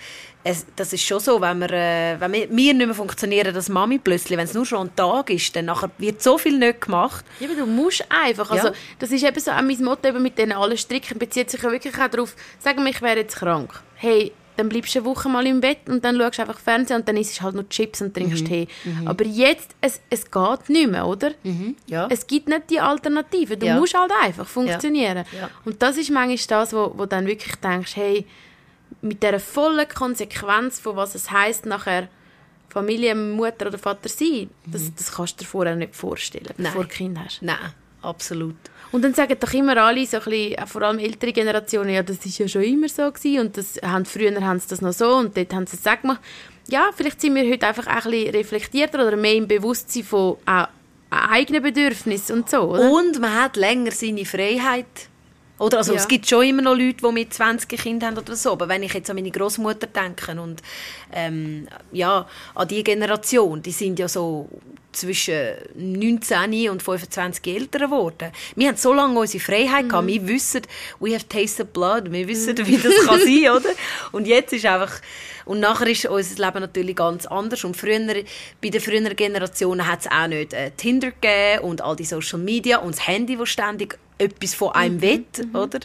es, 0.46 0.66
das 0.76 0.92
ist 0.92 1.02
schon 1.02 1.20
so, 1.20 1.40
wenn 1.40 1.58
wir, 1.58 1.70
äh, 1.72 2.20
wenn 2.20 2.32
wir, 2.32 2.50
wir 2.50 2.74
nicht 2.74 2.86
mehr 2.86 2.94
funktionieren, 2.94 3.54
dass 3.54 3.70
Mami 3.70 3.98
plötzlich, 3.98 4.36
wenn 4.38 4.44
es 4.44 4.52
nur 4.52 4.66
schon 4.66 4.88
ein 4.88 4.94
Tag 4.94 5.30
ist, 5.30 5.56
dann 5.56 5.64
nachher 5.64 5.90
wird 5.98 6.22
so 6.22 6.36
viel 6.36 6.58
nicht 6.58 6.82
gemacht. 6.82 7.24
Ja, 7.40 7.48
aber 7.48 7.56
du 7.56 7.66
musst 7.66 8.04
einfach. 8.10 8.50
Also, 8.50 8.68
Ja. 8.68 8.74
Das 8.98 9.10
ist 9.10 9.24
eben 9.24 9.40
so 9.40 9.50
auch 9.50 9.62
mein 9.62 9.82
Motto 9.82 10.06
eben 10.08 10.22
mit 10.22 10.36
diesen 10.36 10.52
allen 10.52 10.76
Stricken. 10.76 11.18
bezieht 11.18 11.50
sich 11.50 11.62
ja 11.62 11.70
wirklich 11.72 11.94
auch 11.98 12.08
darauf, 12.08 12.36
sagen 12.58 12.84
wir, 12.84 12.90
ich 12.90 13.00
wäre 13.00 13.16
jetzt 13.20 13.36
krank. 13.36 13.70
Hey, 13.94 14.32
dann 14.56 14.68
bleibst 14.68 14.94
du 14.94 15.00
eine 15.00 15.06
Woche 15.06 15.28
mal 15.28 15.44
im 15.46 15.60
Bett 15.60 15.78
und 15.88 16.04
dann 16.04 16.16
schaust 16.16 16.38
du 16.38 16.42
einfach 16.42 16.60
Fernsehen 16.60 16.98
und 17.00 17.08
dann 17.08 17.16
isst 17.16 17.38
du 17.38 17.42
halt 17.42 17.54
nur 17.56 17.68
Chips 17.70 18.02
und 18.02 18.14
trinkst 18.14 18.46
Tee. 18.46 18.68
Aber 19.04 19.24
jetzt, 19.24 19.74
es, 19.80 20.00
es 20.10 20.30
geht 20.30 20.68
nicht 20.68 20.90
mehr, 20.90 21.06
oder? 21.06 21.32
Ja. 21.86 22.06
Es 22.10 22.24
gibt 22.26 22.48
nicht 22.48 22.70
die 22.70 22.78
Alternative. 22.78 23.56
Du 23.56 23.66
Ja. 23.66 23.76
musst 23.80 23.94
halt 23.98 24.12
einfach 24.22 24.46
funktionieren. 24.46 25.24
Ja. 25.40 25.50
Und 25.64 25.82
das 25.82 25.96
ist 25.96 26.10
manchmal 26.10 26.36
das, 26.60 26.72
wo, 26.72 26.92
wo 26.96 27.06
dann 27.06 27.26
wirklich 27.26 27.56
denkst, 27.56 27.96
hey, 27.96 28.26
mit 29.04 29.22
dieser 29.22 29.38
vollen 29.38 29.86
Konsequenz 29.88 30.80
von 30.80 30.96
was 30.96 31.14
es 31.14 31.30
heißt 31.30 31.66
nachher 31.66 32.08
Familie, 32.70 33.14
Mutter 33.14 33.68
oder 33.68 33.78
Vater 33.78 34.08
sein, 34.08 34.50
das, 34.66 34.92
das 34.94 35.12
kannst 35.12 35.38
du 35.38 35.44
dir 35.44 35.48
vorher 35.48 35.76
nicht 35.76 35.94
vorstellen, 35.94 36.54
Nein. 36.56 36.72
bevor 36.72 36.84
du 36.84 36.88
Kind 36.88 37.18
hast. 37.18 37.42
Nein, 37.42 37.56
absolut. 38.02 38.56
Und 38.90 39.02
dann 39.02 39.14
sagen 39.14 39.36
doch 39.38 39.52
immer 39.52 39.76
alle, 39.76 40.06
so 40.06 40.16
ein 40.16 40.24
bisschen, 40.24 40.58
auch 40.58 40.68
vor 40.68 40.82
allem 40.82 40.98
ältere 40.98 41.32
Generationen, 41.32 41.90
ja, 41.90 42.02
das 42.02 42.24
ist 42.24 42.38
ja 42.38 42.48
schon 42.48 42.62
immer 42.62 42.88
so 42.88 43.10
gewesen 43.12 43.40
und 43.40 43.56
das 43.56 43.78
haben, 43.82 44.04
früher 44.06 44.40
haben 44.40 44.58
sie 44.58 44.68
das 44.68 44.80
noch 44.80 44.92
so 44.92 45.16
und 45.16 45.36
dort 45.36 45.52
haben 45.52 45.66
sie 45.66 45.76
es 45.76 46.00
gemacht. 46.00 46.20
Ja, 46.68 46.90
vielleicht 46.96 47.20
sind 47.20 47.34
wir 47.34 47.48
heute 47.48 47.66
einfach 47.66 47.86
auch 47.86 48.06
ein 48.06 48.10
bisschen 48.10 48.34
reflektierter 48.34 49.06
oder 49.06 49.16
mehr 49.16 49.34
im 49.34 49.46
Bewusstsein 49.46 50.02
von 50.02 50.36
auch 50.46 50.68
eigenen 51.10 51.62
Bedürfnissen 51.62 52.38
und 52.38 52.50
so, 52.50 52.62
oder? 52.62 52.90
Und 52.90 53.20
man 53.20 53.34
hat 53.34 53.56
länger 53.56 53.92
seine 53.92 54.24
Freiheit. 54.24 54.86
Oder? 55.58 55.78
Also 55.78 55.92
Ja. 55.92 56.00
es 56.00 56.08
gibt 56.08 56.28
schon 56.28 56.44
immer 56.44 56.62
noch 56.62 56.74
Leute, 56.74 56.96
die 57.06 57.12
mit 57.12 57.32
20 57.32 57.68
Kindern 57.68 58.10
haben 58.10 58.18
oder 58.18 58.34
so. 58.34 58.52
Aber 58.52 58.68
wenn 58.68 58.82
ich 58.82 58.92
jetzt 58.92 59.08
an 59.08 59.16
meine 59.16 59.30
Großmutter 59.30 59.86
denke 59.86 60.40
und 60.40 60.62
ähm, 61.12 61.68
ja, 61.92 62.26
an 62.54 62.68
die 62.68 62.82
Generation, 62.82 63.62
die 63.62 63.70
sind 63.70 63.98
ja 63.98 64.08
so 64.08 64.48
zwischen 64.92 65.54
19 65.74 66.70
und 66.70 66.82
25 66.82 67.46
älter 67.54 67.80
geworden. 67.80 68.30
Wir 68.54 68.68
haben 68.68 68.76
so 68.76 68.92
lange 68.92 69.18
unsere 69.18 69.42
Freiheit 69.42 69.88
gehabt. 69.88 70.06
Wir 70.06 70.26
wissen, 70.28 70.62
we 71.00 71.14
have 71.14 71.26
tasted 71.28 71.72
blood. 71.72 72.10
Wir 72.10 72.28
wissen, 72.28 72.56
wie 72.66 72.76
das 72.78 72.94
kann 73.06 73.20
sein, 73.20 73.50
oder? 73.56 73.70
Und 74.12 74.26
jetzt 74.26 74.52
ist 74.52 74.66
einfach 74.66 75.00
und 75.46 75.60
nachher 75.60 75.88
ist 75.88 76.06
unser 76.06 76.46
Leben 76.46 76.60
natürlich 76.60 76.96
ganz 76.96 77.26
anders. 77.26 77.64
Und 77.64 77.76
früher, 77.76 77.98
bei 78.62 78.68
den 78.70 78.80
früheren 78.80 79.14
Generationen 79.14 79.86
hat 79.86 80.00
es 80.00 80.10
auch 80.10 80.26
nicht 80.26 80.52
äh, 80.54 80.70
Tinder 80.70 81.10
gegeben 81.10 81.64
und 81.64 81.82
all 81.82 81.96
die 81.96 82.04
Social 82.04 82.38
Media 82.38 82.78
und 82.78 82.94
das 82.94 83.06
Handy, 83.06 83.36
das 83.36 83.48
ständig 83.50 83.98
etwas 84.18 84.54
von 84.54 84.70
einem 84.72 85.00
will, 85.00 85.24
oder? 85.52 85.80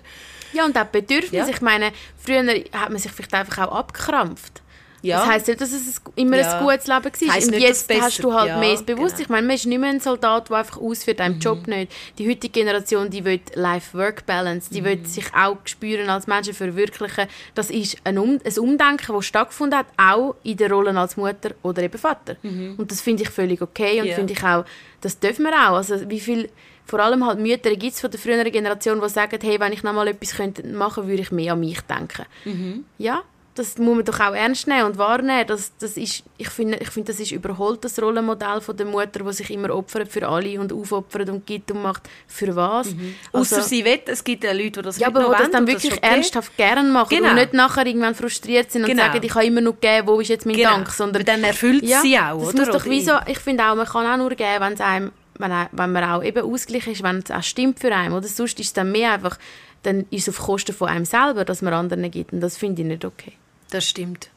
Ja, 0.54 0.66
und 0.66 0.78
auch 0.78 0.86
Bedürfnisse. 0.86 1.36
Ja. 1.36 1.48
Ich 1.50 1.62
meine, 1.62 1.92
früher 2.18 2.44
hat 2.74 2.90
man 2.90 2.98
sich 2.98 3.12
vielleicht 3.12 3.34
einfach 3.34 3.68
auch 3.68 3.72
abgekrampft. 3.76 4.62
Ja. 5.02 5.20
Das 5.20 5.30
heisst 5.30 5.48
nicht, 5.48 5.62
dass 5.62 5.72
es 5.72 6.02
immer 6.18 6.38
Ja. 6.38 6.60
ein 6.60 6.66
gutes 6.66 6.88
Leben 6.88 7.06
war. 7.06 7.34
Heisst 7.34 7.48
und 7.48 7.54
nicht, 7.54 7.62
jetzt 7.66 8.02
hast 8.02 8.22
du 8.22 8.34
halt 8.34 8.50
ja, 8.50 8.58
mehr 8.60 8.74
das 8.74 8.84
Bewusstsein. 8.84 9.08
genau. 9.10 9.16
Mhm. 9.18 9.22
Ich 9.24 9.30
meine, 9.30 9.48
man 9.48 9.56
ist 9.56 9.66
nicht 9.66 9.80
mehr 9.80 9.90
ein 9.92 10.00
Soldat, 10.02 10.50
der 10.50 10.58
einfach 10.58 10.78
ausführt, 10.78 11.22
einem 11.22 11.40
Job 11.40 11.68
nicht. 11.68 11.90
Die 12.18 12.28
heutige 12.30 12.50
Generation, 12.52 13.10
die 13.10 13.24
will 13.24 13.40
Life-Work-Balance, 13.54 14.70
die 14.74 14.82
Mhm. 14.82 14.86
will 14.86 15.06
sich 15.06 15.26
auch 15.34 15.58
spüren 15.66 16.10
als 16.10 16.28
Menschen 16.28 16.54
verwirklichen. 16.54 17.28
Das 17.56 17.70
ist 17.70 17.98
ein, 18.04 18.18
um 18.18 18.40
ein 18.44 18.60
Umdenken, 18.60 19.14
das 19.16 19.26
stattgefunden 19.26 19.80
hat, 19.80 19.86
auch 19.98 20.36
in 20.44 20.58
der 20.58 20.70
Rolle 20.72 20.98
als 21.00 21.16
Mutter 21.18 21.52
oder 21.64 21.82
eben 21.84 21.98
Vater. 21.98 22.36
Und 22.44 22.92
das 22.92 23.02
finde 23.02 23.24
ich 23.24 23.30
völlig 23.30 23.62
okay 23.62 24.02
und 24.02 24.08
Mhm. 24.10 24.14
Finde 24.16 24.34
ich 24.34 24.44
auch, 24.44 24.66
das 25.02 25.18
dürfen 25.20 25.46
wir 25.46 25.54
auch. 25.54 25.76
Also 25.78 26.10
wie 26.10 26.20
viel 26.20 26.50
vor 26.90 27.00
allem 27.00 27.26
halt 27.26 27.40
Mütter 27.40 27.72
gibt 27.76 27.94
es 27.94 28.02
von 28.02 28.10
der 28.12 28.20
früheren 28.20 28.52
Generation, 28.52 29.00
die 29.02 29.10
sagen, 29.10 29.40
hey, 29.42 29.60
wenn 29.60 29.72
ich 29.74 29.84
noch 29.84 29.94
mal 29.94 30.08
etwas 30.08 30.36
könnte 30.36 30.66
machen 30.68 31.08
würde 31.08 31.22
ich 31.22 31.32
mehr 31.32 31.54
an 31.54 31.60
mich 31.60 31.82
denken. 31.82 32.26
Mhm. 32.46 32.86
Ja, 32.98 33.22
das 33.56 33.78
muss 33.78 33.96
man 33.98 34.06
doch 34.06 34.20
auch 34.22 34.34
ernst 34.34 34.68
nehmen 34.68 34.84
und 34.86 34.98
wahrnehmen. 34.98 35.46
Das, 35.46 35.74
das 35.80 35.98
ist, 35.98 36.24
ich 36.38 36.48
finde, 36.50 36.78
ich 36.78 36.90
finde, 36.92 37.12
das 37.12 37.20
ist 37.20 37.32
überholt, 37.34 37.84
das 37.84 38.02
Rollenmodell 38.02 38.62
von 38.62 38.78
der 38.78 38.86
Mutter, 38.86 39.20
die 39.26 39.34
sich 39.34 39.50
immer 39.52 39.76
opfert 39.76 40.08
für 40.10 40.26
alle 40.30 40.58
und 40.62 40.72
aufopfert 40.72 41.28
und 41.30 41.46
gibt 41.46 41.70
und 41.72 41.82
macht. 41.82 42.04
Für 42.26 42.56
was? 42.56 42.96
Also- 43.34 43.56
Außer 43.58 43.62
sie 43.68 43.84
will, 43.84 44.00
es 44.06 44.24
gibt 44.24 44.46
ja 44.46 44.54
Leute, 44.54 44.72
die 44.72 44.82
das 44.84 44.98
ja, 44.98 45.08
aber 45.08 45.26
die 45.26 45.32
das 45.44 45.52
dann 45.52 45.68
wirklich 45.68 45.92
ist 45.92 45.98
okay. 45.98 46.08
ernsthaft 46.10 46.56
gern 46.56 46.90
machen 46.92 47.10
Genau. 47.18 47.30
und 47.32 47.36
nicht 47.36 47.54
nachher 47.54 47.86
irgendwann 47.86 48.16
frustriert 48.16 48.72
sind 48.72 48.84
und 48.84 48.90
Genau. 48.92 49.04
sagen, 49.04 49.20
ich 49.22 49.36
habe 49.36 49.46
immer 49.46 49.62
noch 49.62 49.74
gegeben, 49.74 50.08
wo 50.08 50.22
ist 50.22 50.30
jetzt 50.30 50.46
mein 50.46 50.56
Genau. 50.56 50.70
Dank, 50.70 50.90
sondern 50.92 51.26
dann 51.26 51.44
erfüllt 51.44 51.84
ja, 51.84 52.00
sie 52.02 52.18
auch, 52.18 52.40
das 52.40 52.50
oder? 52.54 52.60
Muss 52.60 52.68
doch 52.70 52.76
Oder 52.86 52.92
wie 52.92 53.02
so, 53.02 53.12
ich 53.28 53.40
finde 53.40 53.66
auch, 53.66 53.76
man 53.76 53.88
kann 53.88 54.06
auch 54.08 54.18
nur 54.18 54.30
geben, 54.30 54.60
wenn 54.62 54.74
es 54.74 54.80
einem, 54.82 55.12
wenn, 55.40 55.52
wenn 55.72 55.92
man 55.92 56.04
auch 56.04 56.24
eben 56.24 56.44
ausgeglichen 56.44 56.94
ist, 56.94 57.04
wenn 57.04 57.20
es 57.20 57.32
auch 57.32 57.44
stimmt 57.44 57.80
für 57.80 57.94
einen. 57.94 58.14
Oder 58.14 58.28
sonst 58.28 58.60
ist 58.60 58.68
es 58.68 58.74
dann 58.74 58.92
mehr 58.92 59.14
einfach, 59.14 59.40
dann 59.84 60.06
ist 60.12 60.28
es 60.28 60.36
auf 60.38 60.46
Kosten 60.46 60.76
von 60.76 60.90
einem 60.90 61.06
selber, 61.06 61.46
dass 61.46 61.62
man 61.62 61.74
anderen 61.74 62.12
gibt. 62.12 62.34
Und 62.34 62.42
das 62.42 62.58
finde 62.58 62.82
ich 62.82 62.88
nicht 62.88 63.06
okay. 63.06 63.34
Das 63.72 63.88
stimmt. 63.88 64.30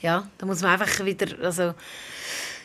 Ja, 0.00 0.26
da 0.38 0.46
muss 0.46 0.62
man 0.62 0.72
einfach 0.72 1.04
wieder, 1.04 1.26
also 1.44 1.74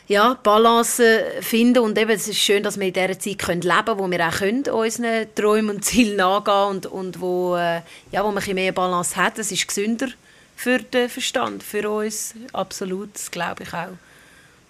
ja, 0.08 0.34
Balance 0.42 1.22
finden 1.40 1.80
und 1.80 1.98
eben, 1.98 2.10
es 2.10 2.26
ist 2.26 2.38
schön, 2.38 2.62
dass 2.62 2.80
wir 2.80 2.86
in 2.86 2.92
dieser 2.94 3.18
Zeit 3.18 3.24
leben 3.46 3.84
können, 3.84 3.98
wo 3.98 4.10
wir 4.10 4.26
auch 4.26 4.38
können, 4.38 4.64
unseren 4.68 5.26
Träumen 5.34 5.76
und 5.76 5.84
Zielen 5.84 6.16
nachgehen 6.16 6.68
und, 6.70 6.86
und 6.86 7.20
wo, 7.20 7.56
äh, 7.56 7.82
ja, 8.10 8.24
wo 8.24 8.30
man 8.30 8.42
ein 8.42 8.54
mehr 8.54 8.72
Balance 8.72 9.16
hat. 9.16 9.38
Das 9.38 9.52
ist 9.52 9.68
gesünder 9.68 10.08
für 10.56 10.78
den 10.78 11.08
Verstand, 11.08 11.62
für 11.62 11.88
uns, 11.90 12.34
absolut, 12.52 13.14
das 13.14 13.30
glaube 13.30 13.64
ich 13.64 13.74
auch. 13.74 13.96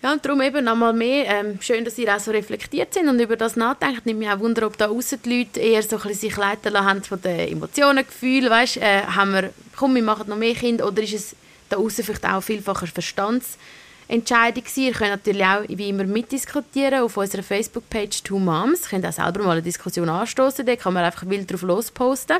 Ja, 0.01 0.13
und 0.13 0.25
darum 0.25 0.41
eben 0.43 0.65
nochmal 0.65 0.93
mehr. 0.93 1.27
Ähm, 1.27 1.59
schön, 1.61 1.85
dass 1.85 1.99
ihr 1.99 2.15
auch 2.15 2.21
so 2.21 2.31
reflektiert 2.31 2.95
sind 2.95 3.09
und 3.09 3.19
über 3.19 3.35
das 3.37 3.57
nachdenkt. 3.57 4.07
Nimmt 4.07 4.21
mich 4.21 4.31
auch 4.31 4.39
Wunder, 4.39 4.67
ob 4.67 4.79
da 4.79 4.89
aussen 4.89 5.19
die 5.25 5.39
Leute 5.41 5.59
eher 5.59 5.83
so 5.83 5.97
ein 5.97 6.03
bisschen 6.03 6.21
sich 6.21 6.37
leiten 6.37 6.73
lassen 6.73 7.03
von 7.03 7.21
den 7.21 7.49
Emotionen, 7.49 8.07
Gefühlen. 8.07 8.49
Weißt, 8.49 8.77
äh, 8.77 9.03
haben 9.03 9.33
wir, 9.33 9.51
komm, 9.75 9.97
wir 9.97 10.03
machen 10.03 10.29
noch 10.29 10.37
mehr 10.37 10.55
Kinder 10.55 10.87
oder 10.87 11.03
ist 11.03 11.15
es 11.15 11.37
da 11.69 11.79
aussen 11.79 12.05
vielleicht 12.05 12.25
auch 12.25 12.41
vielfach 12.41 12.81
eine 12.81 12.93
Verstandsentscheidung? 12.93 14.63
Ihr 14.77 14.93
könnt 14.93 15.11
natürlich 15.11 15.45
auch 15.45 15.65
wie 15.67 15.89
immer 15.89 16.05
mitdiskutieren 16.05 17.03
auf 17.03 17.17
unserer 17.17 17.43
Facebook-Page 17.43 18.23
«Two 18.23 18.39
Moms». 18.39 18.83
Ihr 18.85 18.91
könnt 18.91 19.07
auch 19.07 19.13
selber 19.13 19.43
mal 19.43 19.53
eine 19.53 19.63
Diskussion 19.63 20.09
anstoßen. 20.09 20.65
Da 20.65 20.77
kann 20.77 20.95
man 20.95 21.03
einfach 21.03 21.29
wild 21.29 21.51
drauf 21.51 21.63
losposten. 21.63 22.37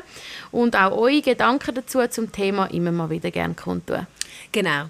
Und 0.51 0.77
auch 0.77 0.97
eure 0.97 1.21
Gedanken 1.21 1.75
dazu 1.75 1.99
zum 2.07 2.31
Thema 2.31 2.67
immer 2.67 2.93
mal 2.93 3.09
wieder 3.09 3.31
gerne 3.31 3.53
kundtun. 3.53 4.07
Genau. 4.53 4.85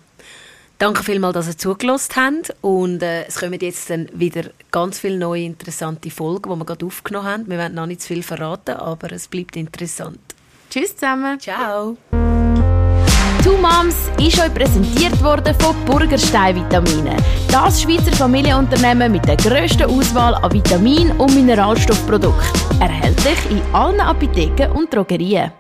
Danke 0.80 1.04
vielmals, 1.04 1.34
dass 1.34 1.48
ihr 1.50 1.58
zugelassen 1.58 2.16
habt. 2.16 2.56
Und 2.62 3.04
äh, 3.04 3.26
es 3.26 3.38
kommen 3.38 3.60
jetzt 3.60 3.90
dann 3.90 4.08
wieder 4.14 4.44
ganz 4.72 4.98
viele 4.98 5.18
neue 5.18 5.44
interessante 5.44 6.10
Folgen, 6.10 6.50
die 6.50 6.56
wir 6.58 6.66
gerade 6.66 6.86
aufgenommen 6.86 7.28
haben. 7.28 7.50
Wir 7.50 7.58
werden 7.58 7.76
noch 7.76 7.86
nicht 7.86 8.02
zu 8.02 8.08
viel 8.08 8.24
verraten, 8.24 8.76
aber 8.78 9.12
es 9.12 9.28
bleibt 9.28 9.58
interessant. 9.58 10.20
Tschüss 10.70 10.96
zusammen! 10.96 11.38
Ciao! 11.38 11.98
Two 13.44 13.58
Moms 13.58 14.10
ist 14.20 14.40
euch 14.40 14.54
präsentiert 14.54 15.22
worden 15.22 15.54
von 15.60 15.76
Burgerstein 15.86 16.56
Vitamine. 16.56 17.18
Das 17.52 17.82
Schweizer 17.82 18.14
Familienunternehmen 18.14 19.12
mit 19.12 19.28
der 19.28 19.36
grössten 19.36 19.84
Auswahl 19.84 20.36
an 20.36 20.54
Vitamin- 20.54 21.12
und 21.12 21.36
Mineralstoffprodukten. 21.36 22.80
Erhältlich 22.80 23.52
in 23.52 23.62
allen 23.74 24.00
Apotheken 24.00 24.72
und 24.72 24.94
Drogerien. 24.94 25.52